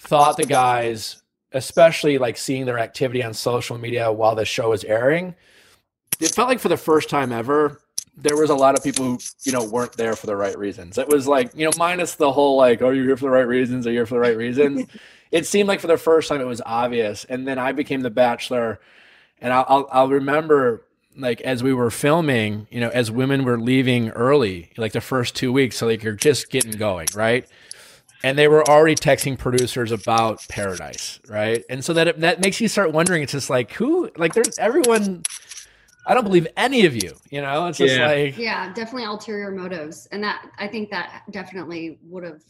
[0.00, 4.82] thought the guys, especially like seeing their activity on social media while the show was
[4.84, 5.34] airing,
[6.20, 7.80] it felt like for the first time ever
[8.20, 10.98] there was a lot of people who you know weren't there for the right reasons.
[10.98, 13.46] It was like you know minus the whole like are you here for the right
[13.46, 13.86] reasons?
[13.86, 14.86] Are you here for the right reasons?
[15.30, 18.10] it seemed like for the first time it was obvious, and then I became the
[18.10, 18.80] Bachelor,
[19.40, 20.82] and I'll I'll, I'll remember
[21.16, 25.34] like as we were filming, you know, as women were leaving early, like the first
[25.34, 27.46] two weeks, so like you're just getting going, right?
[28.22, 31.64] And they were already texting producers about Paradise, right?
[31.70, 33.22] And so that that makes you start wondering.
[33.22, 35.22] It's just like who, like there's everyone.
[36.08, 37.14] I don't believe any of you.
[37.30, 38.06] You know, it's just Yeah.
[38.08, 40.08] like Yeah, definitely ulterior motives.
[40.10, 42.42] And that, I think that definitely would have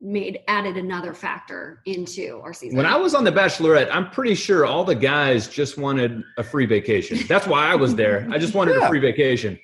[0.00, 2.76] made, added another factor into our season.
[2.76, 6.42] When I was on The Bachelorette, I'm pretty sure all the guys just wanted a
[6.44, 7.18] free vacation.
[7.28, 8.26] That's why I was there.
[8.30, 8.86] I just wanted Yeah.
[8.86, 9.58] a free vacation.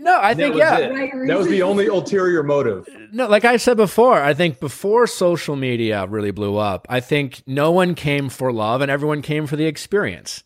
[0.00, 0.78] no, I think was yeah.
[0.78, 0.92] it.
[0.92, 2.88] Right That was the only ulterior motive.
[3.12, 7.42] No, like I said before, I think before social media really blew up, I think
[7.46, 10.42] no one came for love and everyone came for the experience.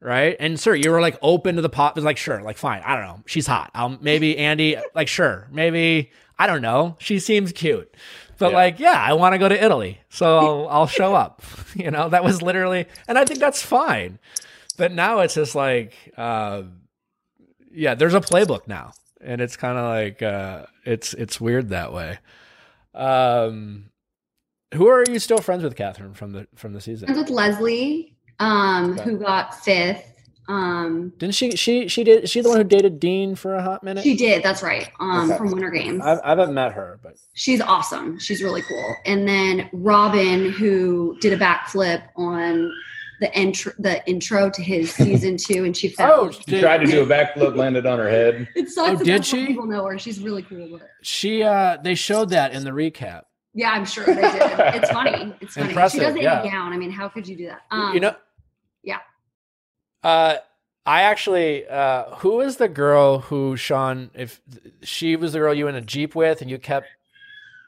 [0.00, 0.36] Right.
[0.38, 1.92] And sir, you were like open to the pop.
[1.92, 2.82] It was like, sure, like fine.
[2.84, 3.22] I don't know.
[3.26, 3.70] She's hot.
[3.74, 5.48] Um, maybe Andi, like, sure.
[5.50, 6.96] Maybe, I don't know.
[7.00, 7.92] She seems cute.
[8.38, 8.56] But Yeah.
[8.56, 9.98] like, yeah, I want to go to Italy.
[10.08, 11.42] So I'll, I'll show up.
[11.74, 14.18] You know, that was literally, and I think that's fine.
[14.76, 16.62] But now it's just like, uh,
[17.70, 18.92] yeah, there's a playbook now.
[19.20, 22.18] And it's kind of like, uh, it's, it's weird that way.
[22.94, 23.90] Um,
[24.74, 27.06] who are you still friends with, Catherine, from the, from the season?
[27.06, 29.02] Friends with Lesley, um, Okay.
[29.04, 30.04] who got fifth.
[30.48, 31.50] Um, Didn't she?
[31.56, 32.30] She she did.
[32.30, 34.02] She the one who dated Dean for a hot minute?
[34.02, 35.36] she did, that's right, um, Okay.
[35.36, 36.02] from Winter Games.
[36.02, 38.18] I, I haven't met her, but She's awesome.
[38.18, 38.94] She's really cool.
[39.04, 42.72] And then Robyn, who did a backflip on
[43.20, 46.12] the intro, the intro to his season two, and she fell.
[46.12, 48.48] oh, She tried to do a backflip, landed on her head.
[48.56, 49.02] it sucks.
[49.02, 49.48] Oh, did she?
[49.48, 49.98] People know her.
[49.98, 50.80] She's really cool.
[51.02, 53.24] She uh they showed that in the recap.
[53.52, 54.24] yeah, I'm sure they did.
[54.76, 55.34] It's funny.
[55.42, 55.68] It's funny.
[55.68, 56.40] Impressive, she does it yeah.
[56.40, 56.72] in a gown.
[56.72, 57.60] I mean, how could you do that?
[57.70, 58.16] Um, you know, yeah.
[60.02, 60.36] Uh,
[60.86, 64.10] I actually, uh, who is the girl who Sean?
[64.14, 64.40] If
[64.82, 66.86] she was the girl you were in a jeep with, and you kept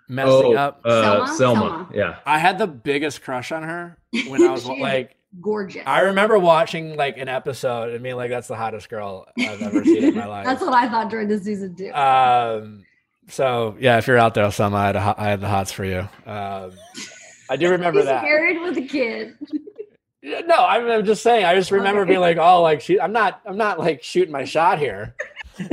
[0.08, 1.26] messing Oh, up, uh, Selma?
[1.36, 1.60] Selma.
[1.60, 1.88] Selma.
[1.94, 2.16] Yeah.
[2.24, 5.16] I had the biggest crush on her when I was like.
[5.40, 5.82] gorgeous.
[5.86, 9.84] I remember watching like an episode and being like, "That's the hottest girl I've ever
[9.84, 11.92] seen in my life." That's what I thought during the season too.
[11.92, 12.84] Um,
[13.28, 15.70] so yeah, if you're out there, Selma, I had, a, hot- I had the hots
[15.72, 16.08] for you.
[16.26, 16.72] Um,
[17.50, 18.22] I do remember He's that.
[18.24, 19.36] married with a kid.
[20.22, 21.44] Yeah, No, I'm, I'm just saying.
[21.44, 24.44] I just remember being like, "Oh, like she, I'm not, I'm not like shooting my
[24.44, 25.14] shot here.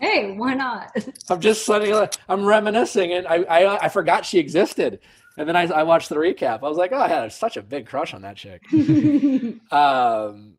[0.00, 0.92] Hey, why not?
[1.28, 5.00] I'm just suddenly, I'm reminiscing, and I, I, I forgot she existed.
[5.36, 6.62] And then I, I watched the recap.
[6.62, 8.62] I was like, "Oh, I had such a big crush on that chick."
[9.72, 10.54] Um,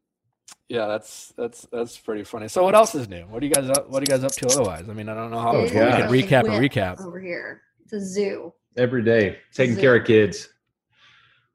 [0.67, 2.47] yeah, that's that's that's pretty funny.
[2.49, 3.21] So, what else is new?
[3.27, 3.89] What are you guys up?
[3.89, 4.89] What are you guys up to otherwise?
[4.89, 5.91] I mean, I don't know how Oh, we God.
[5.93, 6.99] can recap a Whip recap.
[7.05, 7.61] over here.
[7.85, 8.53] It's a zoo.
[8.77, 9.81] Every day, taking Zoo.
[9.81, 10.49] care of kids.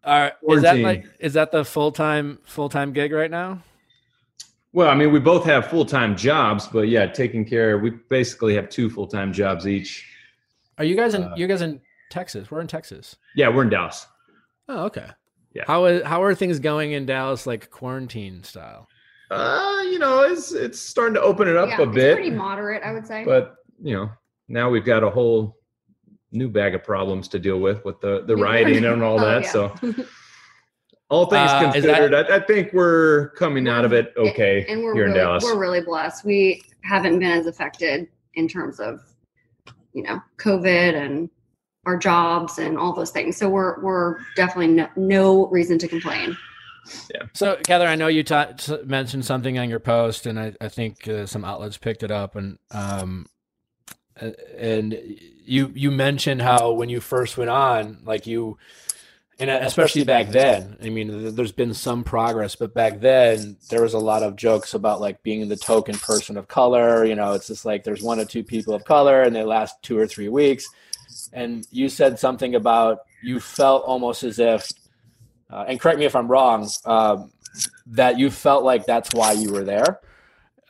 [0.05, 3.63] Are, is that like is that the full time full time gig right now?
[4.73, 7.79] Well, I mean, we both have full time jobs, but yeah, taking care.
[7.79, 10.05] We basically have two full time jobs each.
[10.79, 11.23] Are you guys in?
[11.25, 11.81] Uh, you guys in
[12.11, 12.51] Texas?
[12.51, 13.17] We're in Texas.
[13.37, 14.07] Yeah, we're in Dallas.
[14.69, 15.07] Oh, okay.
[15.55, 15.63] Yeah.
[15.67, 18.89] How is how are things going in Dallas, like quarantine style?
[19.31, 22.17] Uh, you know, it's it's starting to open it up yeah, a bit.
[22.17, 23.25] Pretty moderate, I would say.
[23.25, 24.11] But you know,
[24.49, 25.57] now we've got a whole
[26.35, 29.45] new bag of problems to deal with with the the rioting and all oh, that.
[29.45, 29.51] Yeah.
[29.51, 29.75] So.
[31.11, 34.83] all things uh, considered, that, I, I, think we're coming out of it okay and
[34.83, 35.45] we're here really, in Dallas.
[35.45, 36.25] We're really blessed.
[36.25, 39.01] We haven't been as affected in terms of,
[39.93, 41.29] you know, COVID and
[41.87, 43.37] our jobs and all those things.
[43.37, 46.37] So we're we're definitely no, no reason to complain.
[47.13, 47.27] Yeah.
[47.33, 48.55] So, Catherine, I know you ta-
[48.85, 52.37] mentioned something on your post, and I, I think uh, some outlets picked it up,
[52.37, 53.27] and um,
[54.17, 54.99] and
[55.45, 58.59] you you mentioned how when you first went on, like you,
[59.39, 60.77] and especially back then.
[60.83, 64.75] I mean, there's been some progress, but back then there was a lot of jokes
[64.75, 67.05] about like being the token person of color.
[67.05, 69.83] You know, it's just like there's one or two people of color, and they last
[69.83, 70.67] two or three weeks.
[71.33, 74.71] And you said something about you felt almost as if
[75.51, 77.31] uh, and correct me if I'm wrong, um,
[77.87, 80.01] that you felt like that's why you were there.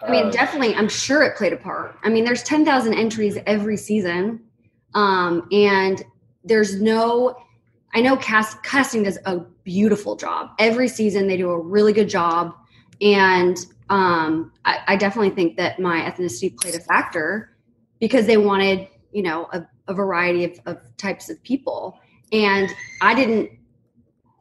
[0.06, 1.96] I mean, uh, definitely, I'm sure it played a part.
[2.02, 4.40] I mean, there's 10,000 entries every season,
[4.94, 6.02] um, and
[6.44, 7.36] there's no.
[7.94, 11.28] I know cast casting does a beautiful job every season.
[11.28, 12.54] They do a really good job,
[13.00, 13.56] and
[13.88, 17.56] um, I, I definitely think that my ethnicity played a factor
[18.00, 21.98] because they wanted, you know, a, a variety of, of types of people,
[22.32, 22.68] and
[23.00, 23.50] I didn't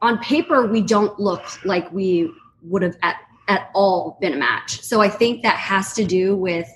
[0.02, 2.30] on paper we don't look like we
[2.62, 3.16] would have at,
[3.48, 4.80] at all been a match.
[4.82, 6.68] So i think that has to do with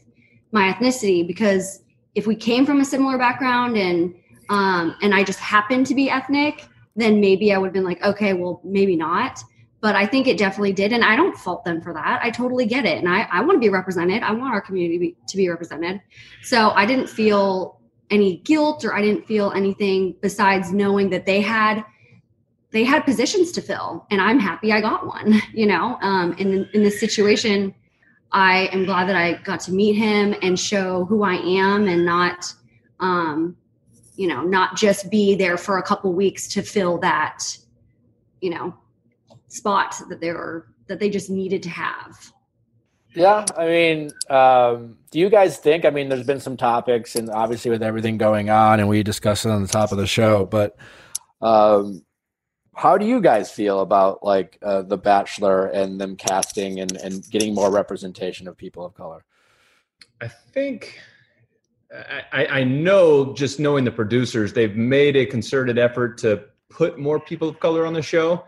[0.52, 1.82] my ethnicity because
[2.14, 4.14] if we came from a similar background and
[4.50, 6.66] um, and i just happened to be ethnic
[6.96, 9.42] then maybe i would have been like okay well maybe not.
[9.80, 12.20] But i think it definitely did and i don't fault them for that.
[12.22, 14.22] I totally get it and i, I want to be represented.
[14.22, 16.00] I want our community be, to be represented.
[16.42, 21.40] So i didn't feel any guilt or i didn't feel anything besides knowing that they
[21.40, 21.84] had
[22.70, 25.98] they had positions to fill and i'm happy i got one you know?
[26.00, 27.74] Um, in, in this situation
[28.32, 32.04] i am glad that i got to meet him and show who i am and
[32.04, 32.52] not
[33.00, 33.56] um,
[34.16, 37.44] you know not just be there for a couple weeks to fill that
[38.40, 38.74] you know
[39.46, 42.32] spot that they were that they just needed to have.
[43.14, 47.30] Yeah i mean um, do you guys think i mean there's been some topics and
[47.30, 50.44] obviously with everything going on and we discussed it on the top of the show
[50.44, 50.76] but
[51.40, 52.04] um,
[52.78, 57.28] how do you guys feel about like uh, the bachelor and them casting and, and
[57.28, 59.24] getting more representation of people of color?
[60.20, 61.00] I think
[62.32, 67.18] I, I know just knowing the producers they've made a concerted effort to put more
[67.18, 68.44] people of color on the show.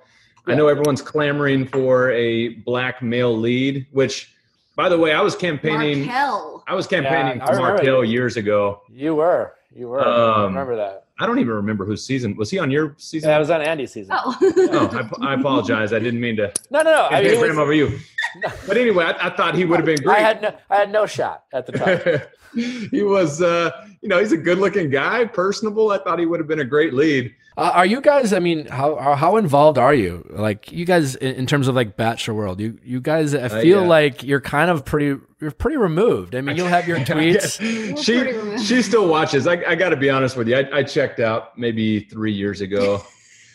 [0.46, 0.54] Yeah.
[0.54, 4.32] i know everyone's clamoring for a black male lead which
[4.74, 6.64] by the way i was campaigning Marquel.
[6.66, 8.80] i was campaigning yeah, for Marquel years ago.
[8.88, 10.00] You were you were.
[10.00, 13.28] Um, I remember that I don't even remember whose season was he on your season.
[13.28, 14.16] Yeah, I was on Andi's season.
[14.16, 15.92] Oh, oh I, I, apologize.
[15.92, 16.50] I didn't mean to.
[16.70, 17.08] No, no, no.
[17.10, 17.98] I mean, him over you.
[18.36, 18.48] No.
[18.66, 20.18] But anyway, I, I, thought he would have been great.
[20.18, 22.20] I had no, I had no shot at the time.
[22.90, 23.70] he was, uh,
[24.00, 25.90] you know, he's a good-looking guy, personable.
[25.90, 27.34] I thought he would have been a great lead.
[27.56, 28.32] Uh, are you guys?
[28.32, 30.26] I mean, how how involved are you?
[30.30, 33.34] Like you guys in, in terms of like Bachelor World, you you guys.
[33.34, 33.88] I uh, feel uh, yeah.
[33.88, 35.20] like you're kind of pretty.
[35.40, 36.34] You're pretty removed.
[36.34, 37.58] I mean, you'll have your tweets.
[38.02, 39.46] she she still watches.
[39.46, 40.56] I, I got to be honest with you.
[40.56, 43.02] I, I checked out maybe three years ago,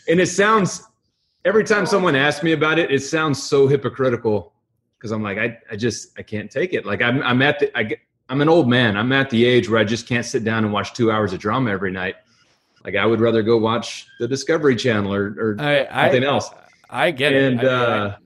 [0.08, 0.84] and it sounds
[1.44, 4.52] every time someone asks me about it, it sounds so hypocritical
[5.06, 6.84] because I'm like I I just I can't take it.
[6.84, 7.96] Like I'm I'm at the I,
[8.28, 8.96] I'm an old man.
[8.96, 11.38] I'm at the age where I just can't sit down and watch two hours of
[11.38, 12.16] drama every night.
[12.84, 16.50] Like I would rather go watch the Discovery Channel or, or I, something I, else.
[16.90, 17.64] I get and, it.
[17.64, 18.16] And uh,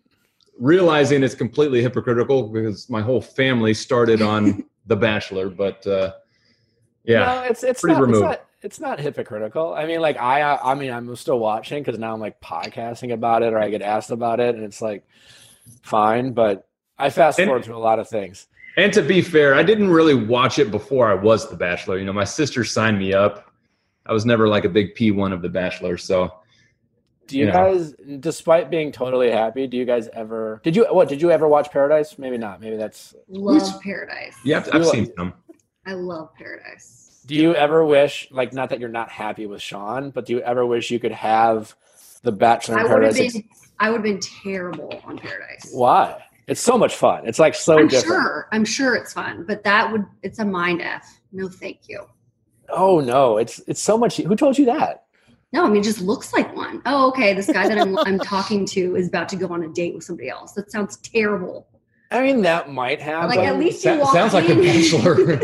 [0.58, 6.14] realizing it's completely hypocritical because my whole family started on The Bachelor, but uh,
[7.04, 8.24] yeah, no, it's it's pretty not, removed.
[8.24, 9.72] It's not, it's not hypocritical.
[9.72, 13.42] I mean, like I, I mean, I'm still watching because now I'm like podcasting about
[13.42, 15.06] it, or I get asked about it, and it's like
[15.82, 16.32] fine.
[16.32, 16.66] But
[17.00, 18.46] I fast forward and, through a lot of things.
[18.76, 21.98] And to be fair, I didn't really watch it before I was The Bachelor.
[21.98, 23.50] You know, my sister signed me up,
[24.06, 25.96] I was never like a big P one of The Bachelor.
[25.96, 26.32] So,
[27.26, 28.16] do you, you guys, know.
[28.18, 30.60] despite being totally happy, do you guys ever?
[30.64, 31.08] Did you what?
[31.08, 32.18] Did you ever watch Paradise?
[32.18, 32.60] Maybe not.
[32.60, 34.34] Maybe that's love Paradise.
[34.44, 35.34] Yeah, I've, I've seen some.
[35.86, 37.22] I love Paradise.
[37.26, 40.40] Do you ever wish, like, not that you're not happy with Sean, but do you
[40.40, 41.76] ever wish you could have
[42.22, 43.34] the Bachelor in Paradise?
[43.34, 43.48] Been,
[43.78, 45.70] I would have been terrible on Paradise.
[45.72, 46.20] Why?
[46.50, 47.28] It's so much fun.
[47.28, 48.22] It's like so I'm different.
[48.22, 51.20] Sure, I'm sure it's fun, but that would it's a mind f.
[51.30, 52.04] No, thank you.
[52.68, 54.16] Oh no, it's it's so much.
[54.16, 55.04] Who told you that?
[55.52, 56.82] No, I mean, it just looks like one.
[56.86, 57.34] Oh, okay.
[57.34, 60.02] This guy that I'm, I'm talking to is about to go on a date with
[60.02, 60.52] somebody else.
[60.54, 61.68] That sounds terrible.
[62.12, 63.28] I mean, that might happen.
[63.28, 65.40] Like, at least you walk sounds like a bachelor.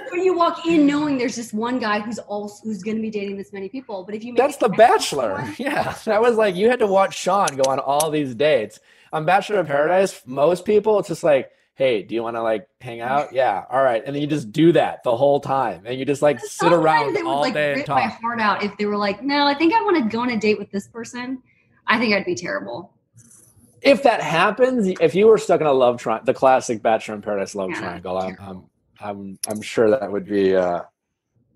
[0.14, 3.10] When you walk in knowing there's just one guy who's also who's going to be
[3.10, 5.44] dating this many people, but if you make That's The Bachelor.
[5.58, 8.78] Yeah, that was like you had to watch Sean go on all these dates.
[9.12, 12.68] On Bachelor in Paradise, most people it's just like, hey, do you want to like
[12.80, 13.32] hang out?
[13.32, 16.22] Yeah, all right, and then you just do that the whole time, and you just
[16.22, 18.86] like sit around it would all like day and rip my heart out if they
[18.86, 21.42] were like, "No, I think I want to go on a date with this person."
[21.88, 22.93] I think I'd be terrible.
[23.84, 27.22] If that happens, if you were stuck in a love triangle, the classic Bachelor in
[27.22, 28.36] Paradise love Yeah, triangle, I'm.
[28.40, 28.62] I'm,
[29.00, 30.82] I'm, I'm sure that would be uh,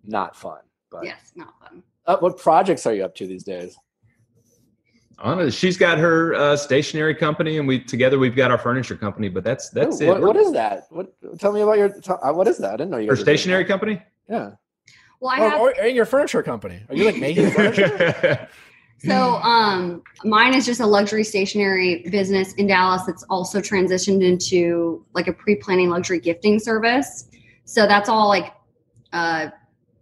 [0.04, 0.58] not fun.
[0.90, 1.82] But Yes, not fun.
[2.06, 3.76] uh, what projects are you up to these days?
[5.24, 9.28] Anna, she's got her uh, stationery company, and we together we've got our furniture company.
[9.28, 10.08] But that's that's Ooh, it.
[10.08, 10.86] what, what is that?
[10.90, 11.12] What?
[11.38, 11.88] Tell me about your.
[11.88, 12.74] Tell, uh, what is that?
[12.74, 13.08] I didn't know you.
[13.08, 14.02] her guys were doing stationery company?
[14.28, 14.50] Yeah.
[15.20, 16.80] Well, I Or, have or, or your furniture company.
[16.88, 18.48] Are you like making furniture?
[19.04, 25.04] So um mine is just a luxury stationery business in Dallas that's also transitioned into
[25.14, 27.28] like a pre-planning luxury gifting service.
[27.64, 28.54] So that's all like
[29.12, 29.48] uh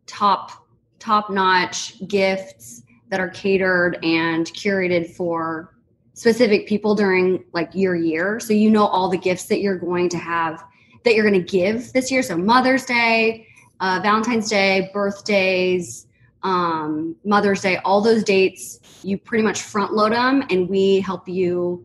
[0.07, 0.67] top
[0.99, 5.77] top notch gifts that are catered and curated for
[6.15, 8.41] specific people during like your year.
[8.41, 10.65] So you know all the gifts that you're going to have
[11.05, 12.23] that you're going to give this year.
[12.23, 13.47] So Mother's Day,
[13.81, 16.06] uh, Valentine's Day, birthdays,
[16.47, 21.29] um, Mother's Day, all those dates, you pretty much front load them and we help
[21.29, 21.85] you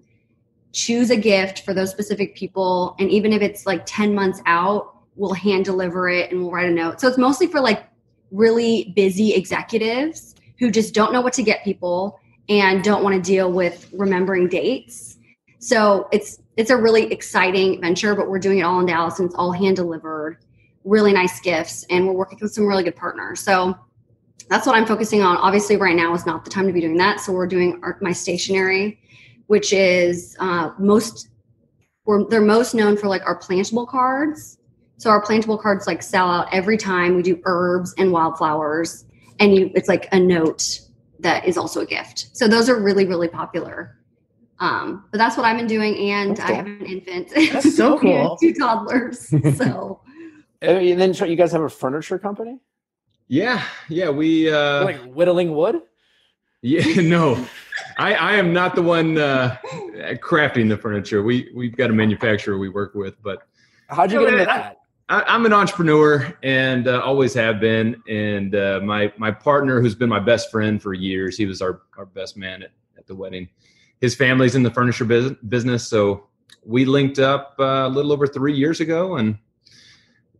[0.71, 2.95] choose a gift for those specific people.
[2.99, 6.69] And even if it's like 10 months out, we'll hand deliver it and we'll write
[6.69, 7.01] a note.
[7.01, 7.87] So it's mostly for like
[8.29, 13.21] really busy executives who just don't know what to get people and don't want to
[13.21, 15.17] deal with remembering dates.
[15.57, 19.25] So it's it's a really exciting venture, but we're doing it all in Dallas and
[19.25, 20.37] it's all hand delivered,
[20.83, 23.39] really nice gifts, and we're working with some really good partners.
[23.39, 23.75] So
[24.49, 25.37] that's what I'm focusing on.
[25.37, 27.19] Obviously, right now is not the time to be doing that.
[27.19, 28.99] So we're doing our, my stationery,
[29.47, 31.29] which is uh, most
[32.05, 34.57] we're, they're most known for like our plantable cards.
[34.97, 39.05] So our plantable cards like sell out every time we do herbs and wildflowers,
[39.39, 40.81] and you it's like a note
[41.19, 42.29] that is also a gift.
[42.33, 43.97] So those are really really popular.
[44.59, 47.29] Um, but that's what I've been doing, and That's I have an infant.
[47.51, 48.37] That's so cool.
[48.37, 49.33] Two toddlers.
[49.55, 50.01] So
[50.61, 52.59] and then so you guys have a furniture company,
[53.31, 54.09] yeah, yeah.
[54.09, 55.81] We uh, like whittling wood.
[56.61, 57.47] yeah, no,
[57.97, 59.57] I I am not the one uh,
[60.15, 61.23] crafting the furniture.
[61.23, 63.47] We we've got a manufacturer we work with, but
[63.87, 64.79] How'd you get into that?
[65.09, 68.01] I, I'm an entrepreneur and uh, always have been.
[68.07, 71.81] And uh, my my partner, who's been my best friend for years, he was our,
[71.97, 73.49] our best man at, at the wedding.
[73.99, 76.27] His family's in the furniture business, so
[76.65, 79.37] we linked up uh, a little over three years ago, and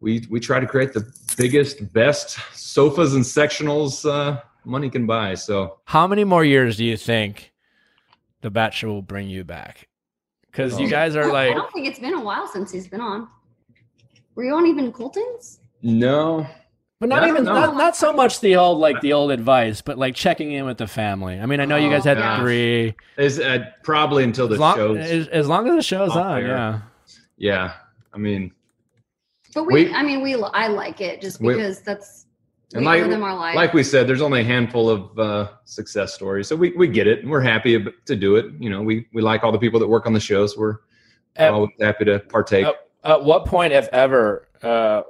[0.02, 1.06] we we try to create the
[1.38, 5.36] biggest, best sofas and sectionals uh, money can buy.
[5.36, 7.54] So How many more years do you think
[8.41, 9.88] the Bachelor will bring you back?
[10.52, 10.89] Because you Oh.
[10.89, 13.28] guys are like, I don't think it's been a while since he's been on.
[14.36, 15.60] Were you on even Colton's?
[15.82, 16.45] no,
[16.99, 17.62] but not I even don't know.
[17.68, 20.78] not, not so much the old like the old advice, but like checking in with
[20.78, 21.39] the family.
[21.39, 22.41] I mean, I know you guys Oh, had gosh.
[22.41, 22.95] three.
[23.18, 26.38] is uh, probably until the As long, as, as long as the show's off on,
[26.41, 26.47] air.
[26.47, 26.80] yeah.
[27.38, 27.74] yeah,
[28.14, 28.52] I mean,
[29.54, 32.26] But we, We- I mean, we, I like it just We- because that's
[32.74, 33.56] And we like- them our life.
[33.56, 37.08] like we said, there's only a handful of uh, success stories, so we, we get
[37.08, 38.45] it, and we're happy to do it.
[38.60, 40.58] You know, we we like all the people that work on the shows.
[40.58, 40.78] We're
[41.36, 42.66] At, always happy to partake.
[42.66, 45.02] at, at what point, if ever, uh,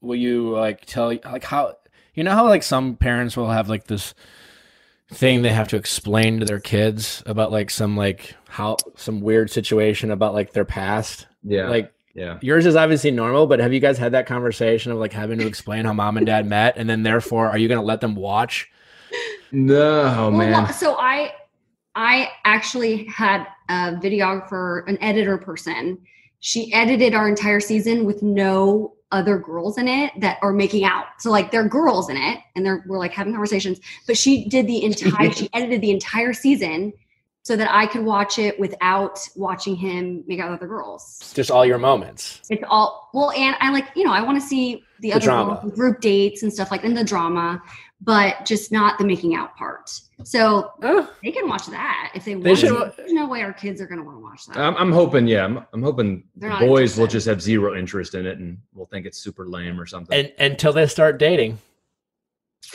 [0.00, 1.74] will you like tell like how
[2.14, 4.14] you know how like some parents will have like this
[5.10, 9.50] thing they have to explain to their kids about like some like how some weird
[9.50, 12.38] situation about like their past yeah, like yeah.
[12.40, 15.46] yours is obviously normal but have you guys had that conversation of like having to
[15.52, 18.14] explain how mom and dad met and then therefore are you going to let them
[18.16, 18.68] watch
[19.52, 20.72] No, Well, man.
[20.72, 21.32] so I,
[21.94, 25.98] I actually had a videographer, an editor person.
[26.40, 31.06] She edited our entire season with no other girls in it that are making out.
[31.20, 33.78] So like they're girls in it, and they're we're like having conversations.
[34.06, 35.30] But she did the entire.
[35.32, 36.92] she edited the entire season
[37.46, 41.32] so that I could watch it without watching him make out with other girls.
[41.32, 44.46] just all your moments It's all well, and I like you know I want to
[44.46, 45.60] see the, The other drama.
[45.62, 47.62] girls, group dates and stuff like in the drama,
[48.00, 49.90] but just not the making out part.
[50.24, 51.06] So Huh?
[51.22, 52.44] they can watch that if they want.
[52.44, 52.66] They to.
[52.66, 54.56] should- There's no way our kids are going to want to watch that.
[54.56, 57.76] I'm, I'm hoping, yeah, I'm, I'm hoping They're the not boys will just have zero
[57.78, 60.18] interest in it and will think it's super lame or something.
[60.18, 61.58] and until they start dating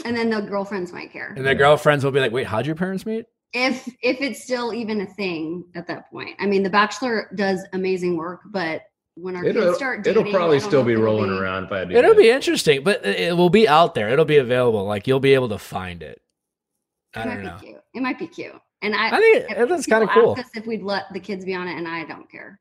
[0.06, 2.76] and then the girlfriends might care and the girlfriends will be like wait how'd your
[2.76, 6.36] parents meet if if it's still even a thing at that point.
[6.40, 8.84] I mean, The Bachelor does amazing work, but
[9.16, 11.80] when our it'll, kids start dating, it'll probably still be rolling be- around if I
[11.80, 12.22] had to It'll guess.
[12.22, 14.10] be interesting, but it it will be out there.
[14.10, 14.86] It'll be available.
[14.86, 16.22] Like you'll be able to find it.
[17.14, 17.58] I it don't might know.
[17.60, 17.82] be cute.
[17.94, 18.54] It might be cute.
[18.82, 20.36] And I, I think it- if that's kinda cool.
[20.38, 22.60] asked us if we'd let the kids be on it, and I don't care.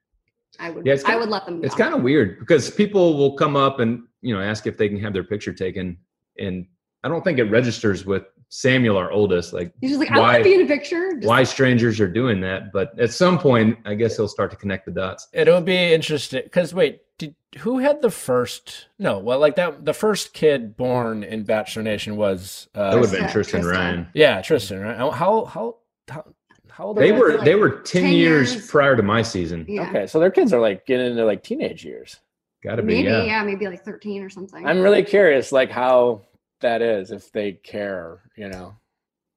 [0.58, 0.84] I would.
[0.84, 1.60] Yeah, it's I kinda- would let them.
[1.60, 1.98] Be It's on kind it.
[1.98, 5.12] of weird because people will come up and you know ask if they can have
[5.12, 5.96] their picture taken,
[6.38, 6.66] and
[7.04, 9.52] I don't think it registers with Samuel, our oldest.
[9.52, 11.14] Like He's just like, I want why- to be in a picture.
[11.14, 14.56] Just- why strangers are doing that, but at some point, I guess he'll start to
[14.56, 15.28] connect the dots.
[15.32, 18.86] It'll be interesting because wait, did who had the first?
[18.98, 23.06] No, well, like that, the first kid born in Bachelor Nation was That would uh,
[23.08, 23.60] have been Trista.
[23.60, 24.08] Trista Ryan.
[24.14, 24.82] yeah, Trista.
[24.84, 24.96] Right?
[24.96, 25.76] How how how
[26.08, 26.24] how,
[26.70, 27.18] how old are They they?
[27.18, 28.66] were like they were ten, 10 years, years.
[28.68, 29.64] prior to my season.
[29.68, 29.88] Yeah.
[29.90, 32.16] Okay, so their kids are like getting into like teenage years.
[32.64, 33.22] Got to be Maybe, yeah.
[33.22, 33.42] yeah.
[33.44, 34.66] maybe like 13 or something.
[34.66, 36.22] I'm really curious, like how
[36.60, 38.20] that is if they care.
[38.36, 38.74] You know,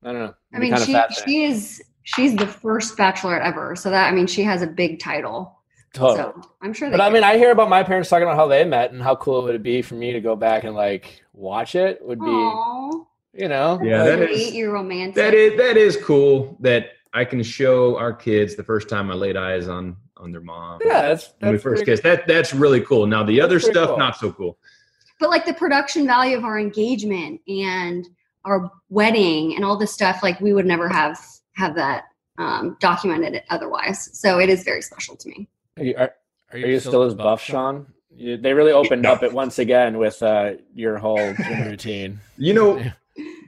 [0.03, 0.33] I don't know.
[0.53, 4.43] I mean, she she is she's the first bachelorette ever, so that I mean, she
[4.43, 5.59] has a big title.
[5.93, 6.17] totally.
[6.17, 6.89] So I'm sure.
[6.89, 7.13] They But I care.
[7.13, 9.51] mean, I hear about my parents talking about how they met and how cool it
[9.51, 11.99] would be for me to go back and like watch it.
[12.05, 13.03] Would be, Aw,
[13.33, 15.15] you know, Yeah, that is- sweet, you're romantic.
[15.15, 19.13] That is that is cool that I can show our kids the first time I
[19.13, 20.79] laid eyes on on their mom.
[20.85, 22.03] yeah, that's, when we first pretty- kissed.
[22.03, 23.05] That that's really cool.
[23.05, 23.97] Now the other That's pretty stuff cool.
[23.97, 24.57] not so cool.
[25.23, 28.05] But like the production value of our engagement and
[28.43, 31.17] our wedding and all this stuff, like we would never have
[31.53, 32.03] have that
[32.37, 34.09] um, documented otherwise.
[34.19, 35.47] So it is very special to me.
[35.77, 36.13] Are you, are,
[36.51, 37.87] are you still as buff, Sean?
[38.13, 42.19] You, they really opened up it once again with uh, your whole gym routine.
[42.37, 42.83] You know,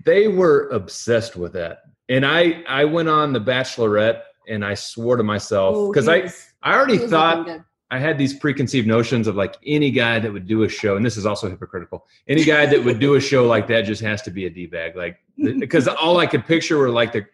[0.05, 1.79] they were obsessed with that.
[2.07, 6.31] And I I went on the Bachelorette and I swore to myself because I
[6.63, 7.63] I already thought looking good.
[7.91, 11.05] I had these preconceived notions of like any guy that would do a show, and
[11.05, 12.07] this is also hypocritical.
[12.27, 14.65] Any guy that would do a show like that just has to be a d
[14.65, 15.19] bag, like
[15.59, 17.25] because all I could picture were like the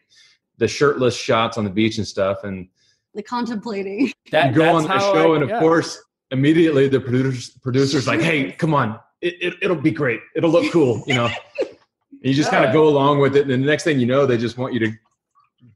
[0.57, 2.67] the shirtless shots on the beach and stuff, and
[3.13, 4.11] the contemplating.
[4.31, 5.59] That, go on the show, I- and of yeah.
[5.59, 10.51] course, immediately the producers producers like, hey, come on, it, it it'll be great, it'll
[10.51, 11.29] look cool, you know.
[11.59, 14.25] And you just kind of go along with it, and the next thing you know,
[14.25, 14.91] they just want you to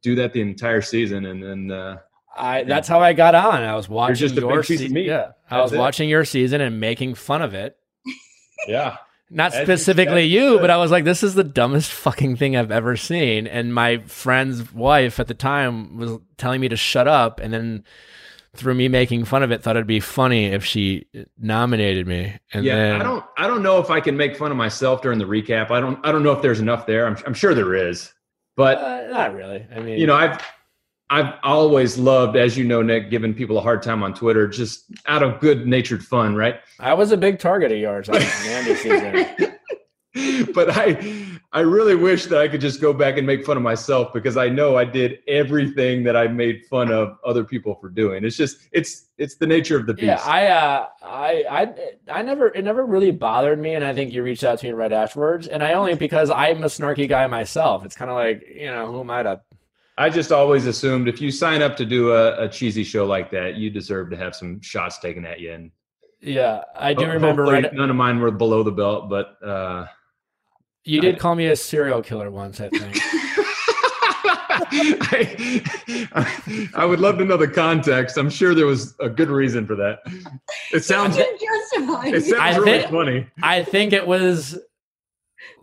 [0.01, 1.71] do that the entire season, and then.
[1.71, 1.97] uh
[2.35, 3.63] I that's how I got on.
[3.63, 4.69] I was watching your of.
[4.69, 5.79] Yeah, I was it.
[5.79, 7.77] watching your season and making fun of it.
[8.67, 8.97] Yeah.
[9.29, 12.95] Not specifically you, but I was like, this is the dumbest fucking thing I've ever
[12.95, 13.47] seen.
[13.47, 17.83] And my friend's wife at the time was telling me to shut up, and then
[18.55, 21.05] through me making fun of it, thought it'd be funny if she
[21.37, 22.37] nominated me.
[22.53, 25.01] And yeah, then I don't I don't know if I can make fun of myself
[25.01, 25.71] during the recap.
[25.71, 27.07] I don't I don't know if there's enough there.
[27.07, 28.13] I'm I'm sure there is.
[28.55, 29.65] But uh, not really.
[29.75, 30.41] I mean, you know, I've
[31.09, 34.85] I've always loved, as you know, Nick, giving people a hard time on Twitter, just
[35.05, 36.59] out of good natured fun, right?
[36.79, 40.51] I was a big target of yours on Andi season.
[40.53, 41.25] but I
[41.55, 44.35] I really wish that I could just go back and make fun of myself because
[44.35, 48.25] I know I did everything that I made fun of other people for doing.
[48.25, 50.05] It's just it's it's the nature of the beast.
[50.05, 54.11] Yeah, I, uh, I, I, I never, it never really bothered me, and I think
[54.11, 57.25] you reached out to me right afterwards, and I only because I'm a snarky guy
[57.27, 57.85] myself.
[57.85, 59.41] It's kind of like, you know, who am I to?
[59.97, 63.31] I just always assumed if you sign up to do a, a cheesy show like
[63.31, 65.53] that, you deserve to have some shots taken at you.
[65.53, 65.71] And
[66.19, 67.43] Yeah, I do remember.
[67.43, 69.85] Right, none of mine were below the belt, but uh,
[70.83, 72.97] you did call me a serial killer once, I think.
[74.77, 78.17] I, I would love to know the context.
[78.17, 79.99] I'm sure there was a good reason for that.
[80.73, 82.21] It sounds it justified.
[82.23, 83.27] sounds I really think- funny.
[83.41, 84.57] I think it was.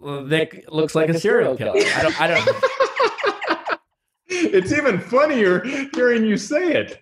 [0.01, 1.73] well, Nick looks like a serial killer.
[1.77, 2.21] I don't.
[2.21, 2.65] I don't.
[4.33, 5.61] It's even funnier
[5.95, 7.01] hearing you say it.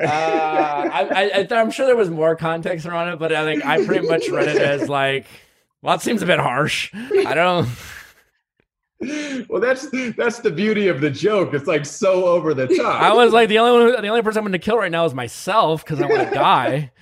[0.00, 3.84] Uh, I, I, I'm sure there was more context around it, but I think I
[3.84, 5.26] pretty much read it as like,
[5.82, 6.90] well, it seems a bit harsh.
[6.94, 7.68] I don't.
[9.48, 11.54] well, that's that's the beauty of the joke.
[11.54, 13.02] It's like so over the top.
[13.02, 15.04] I was like the only one, the only person I'm going to kill right now
[15.04, 16.92] is myself because I want to die.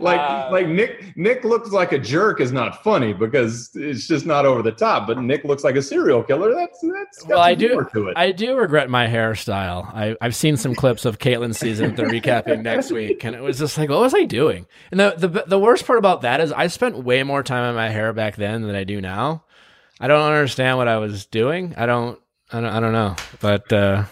[0.00, 4.24] Like Uh, like Nick Nick looks like a jerk is not funny because it's just
[4.24, 5.06] not over the top.
[5.06, 6.54] But Nick looks like a serial killer.
[6.54, 7.86] That's that's got Well, I do.
[7.92, 8.16] to it.
[8.16, 9.84] I do regret my hairstyle.
[9.94, 13.58] I, I've seen some clips of Kaitlyn's season they're recapping next week, and it was
[13.58, 14.66] just like, what was I doing?
[14.90, 17.74] And the, the the worst part about that is I spent way more time on
[17.74, 19.44] my hair back then than I do now.
[20.00, 21.74] I don't understand what I was doing.
[21.76, 22.18] I don't.
[22.52, 23.14] I don't, I don't know.
[23.40, 24.04] But uh,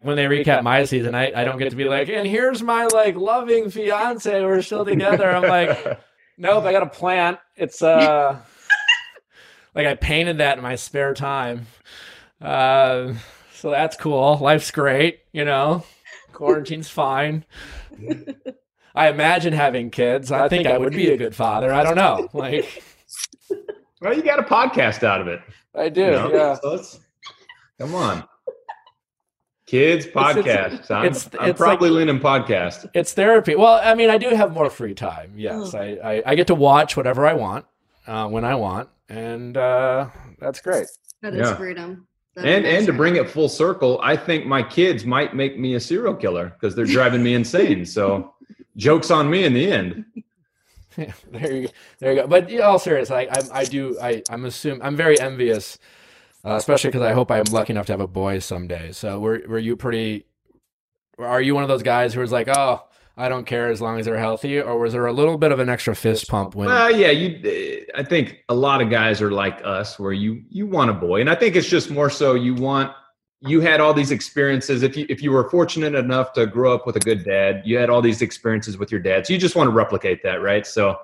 [0.00, 2.86] when they recap my season, I, I don't get to be like, and here's my
[2.86, 4.44] like loving fiance.
[4.44, 5.28] We're still together.
[5.30, 6.00] I'm like,
[6.36, 6.64] nope.
[6.64, 7.38] I got a plant.
[7.56, 8.38] It's uh,
[9.74, 11.66] like I painted that in my spare time.
[12.40, 13.14] Uh,
[13.54, 14.38] so that's cool.
[14.38, 15.84] Life's great, you know.
[16.32, 17.44] Quarantine's fine.
[18.94, 20.32] I imagine having kids.
[20.32, 21.72] I, think, I would be a good father.
[21.72, 22.28] I don't know.
[22.32, 22.82] Like
[24.00, 25.40] well, you got a podcast out of it.
[25.74, 26.00] I do.
[26.00, 26.32] you know?
[26.32, 26.54] Yeah.
[26.54, 27.00] So
[27.78, 28.24] come on.
[29.68, 30.90] Kids podcast.
[30.90, 32.88] I'm, it's- I'm it's probably like- leaning podcast.
[32.94, 33.54] It's therapy.
[33.54, 35.32] Well, I mean, I do have more free time.
[35.36, 37.66] Yes, I, I, I get to watch whatever I want
[38.06, 40.06] uh, when I want, and uh,
[40.38, 40.86] that's great.
[41.20, 41.56] That is Yeah.
[41.56, 42.06] freedom.
[42.34, 45.74] That'd And and to bring it full circle, I think my kids might make me
[45.74, 47.84] a serial killer because they're driving me insane.
[47.84, 48.32] So,
[48.76, 50.04] jokes on me in the end.
[50.96, 51.72] Yeah, there you go.
[51.98, 52.26] There you go.
[52.26, 53.98] But in all serious, I, I, I do.
[54.00, 55.78] I, I'm assuming I'm very envious,
[56.44, 58.92] uh, especially because I hope I'm lucky enough to have a boy someday.
[58.92, 60.26] So were were you pretty?
[61.18, 62.84] Are you one of those guys who was like, oh,
[63.18, 65.58] I don't care as long as they're healthy, or was there a little bit of
[65.58, 66.68] an extra fist pump when?
[66.68, 67.84] Well, yeah, you.
[67.96, 71.20] I think a lot of guys are like us, where you you want a boy,
[71.20, 72.92] and I think it's just more so you want.
[73.40, 74.84] You had all these experiences.
[74.84, 77.76] If you if you were fortunate enough to grow up with a good dad, you
[77.76, 79.26] had all these experiences with your dad.
[79.26, 80.64] So you just want to replicate that, right?
[80.64, 81.00] So,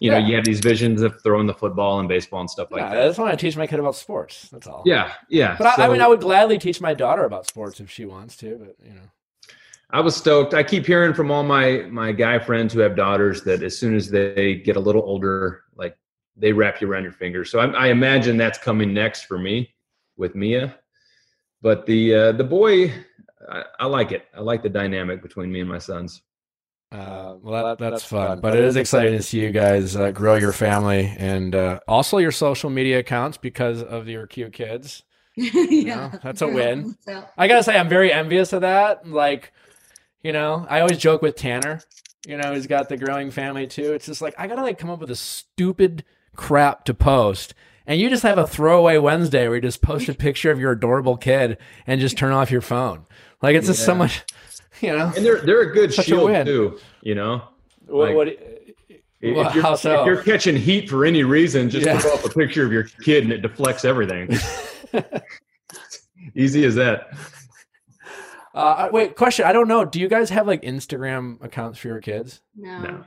[0.00, 0.26] you know, Yeah.
[0.26, 2.94] you have these visions of throwing the football and baseball and stuff like Yeah, I
[2.96, 3.06] that.
[3.08, 4.48] just want to teach my kid about sports.
[4.50, 4.82] That's all.
[4.86, 5.56] Yeah, yeah.
[5.58, 8.36] But I, I mean, I would gladly teach my daughter about sports if she wants
[8.38, 8.56] to.
[8.58, 9.02] But you know,
[9.90, 10.54] I was stoked.
[10.54, 13.96] I keep hearing from all my my guy friends who have daughters that as soon
[13.96, 15.96] as they get a little older, like
[16.36, 17.44] they wrap you around your finger.
[17.44, 19.74] So I, I imagine that's coming next for me
[20.16, 20.76] with Mia.
[21.60, 22.92] But the uh, the boy,
[23.50, 24.26] I, I like it.
[24.36, 26.22] I like the dynamic between me and my sons.
[26.90, 30.36] Uh, well, that, that's fun, but it is exciting to see you guys uh, grow
[30.36, 35.02] your family and uh, also your social media accounts because of your cute kids.
[35.36, 36.96] yeah, that's a win.
[37.36, 39.06] I gotta say, I'm very envious of that.
[39.06, 39.52] Like,
[40.22, 41.80] you know, I always joke with Tanner.
[42.26, 43.92] You know, he's got the growing family too.
[43.92, 46.04] It's just like I gotta like come up with a stupid
[46.36, 47.52] crap to post,
[47.86, 50.72] and you just have a throwaway Wednesday where you just post a picture of your
[50.72, 53.04] adorable kid and just turn off your phone.
[53.42, 54.24] Like it's just so much,
[54.82, 55.12] you know.
[55.16, 56.46] And they're they're a good Such a shield win.
[56.46, 56.78] too.
[57.02, 57.42] You know,
[57.86, 58.28] What, Like- what,
[59.20, 60.00] if, Well, you're, how so?
[60.00, 61.98] if you're catching heat for any reason, just Yeah.
[61.98, 64.30] throw up a picture of your kid and it deflects everything.
[66.34, 67.08] Easy as that.
[68.54, 69.44] uh, wait, question.
[69.46, 69.84] I don't know.
[69.84, 72.40] Do you guys have like Instagram accounts for your kids?
[72.56, 73.04] no, No.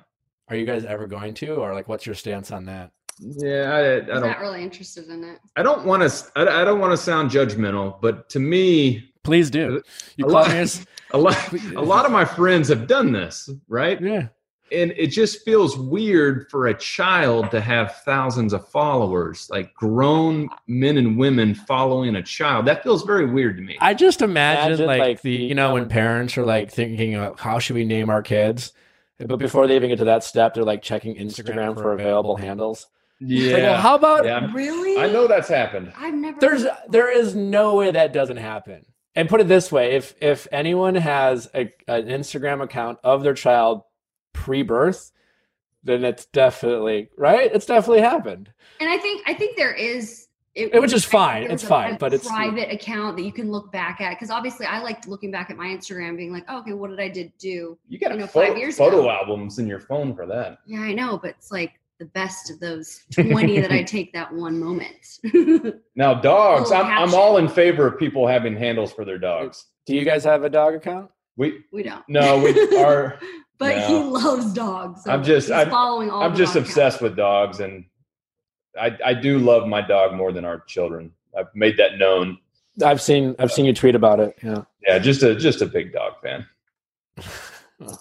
[0.49, 2.91] Are you guys ever going to, or like, what's your stance on that?
[3.19, 4.21] Yeah, I, I I'm don't.
[4.23, 5.39] not really interested in it.
[5.55, 6.31] I don't want to.
[6.35, 9.81] I, I don't want to sound judgmental, but to me, Please do.
[10.17, 13.99] You call me as- a lot, a lot of my friends have done this, right?
[14.01, 14.27] yeah.
[14.73, 20.47] And it just feels weird for a child to have thousands of followers, like grown
[20.65, 22.67] men and women following a child.
[22.67, 23.77] That feels very weird to me.
[23.81, 27.15] I just imagine, Imagine, like, like, the the- you know when parents are like thinking
[27.15, 28.71] of how should we name our kids,
[29.19, 32.87] but before they even get to that step, they're like checking Instagram for available handles.
[33.19, 34.49] It's like, well, how about yeah.
[34.53, 34.97] Really?
[34.97, 35.91] I know that's happened.
[35.97, 36.39] I've never.
[36.39, 38.85] there's there is no way that doesn't happen.
[39.15, 43.33] And put it this way, if if anyone has a, an Instagram account of their
[43.33, 43.83] child
[44.33, 45.11] pre-birth,
[45.83, 47.51] then it's definitely right.
[47.53, 48.51] It's definitely happened.
[48.79, 50.27] and I think I think there is.
[50.53, 51.43] It, Which is I fine.
[51.43, 54.29] It's a- fine, a but it's- private account that you can look back at because
[54.29, 57.07] obviously I like looking back at my Instagram, being like, oh, okay, what did I
[57.07, 57.77] did do?
[57.87, 59.09] You got You know, photo, five years photo ago.
[59.11, 60.59] albums in your phone for that.
[60.65, 64.33] Yeah, I know, but it's like the best of those twenty that I take that
[64.33, 65.19] one moment.
[65.95, 66.71] Now, dogs.
[66.71, 69.65] I'm, I'm all in favor of people having handles for their dogs.
[69.85, 71.11] Do you guys have a dog account?
[71.37, 72.03] We we don't.
[72.09, 73.19] no, we are.
[73.59, 73.87] but no.
[73.87, 75.03] he loves dogs.
[75.03, 76.23] So I'm just- he's I'm- following all.
[76.23, 77.85] I'm just dog obsessed with dogs, and
[78.79, 81.11] I I do love my dog more than our children.
[81.37, 82.39] I've made that known.
[82.83, 84.37] I've seen I've seen you tweet about it.
[84.41, 84.63] Yeah.
[84.87, 86.47] Yeah, just a just a big dog fan.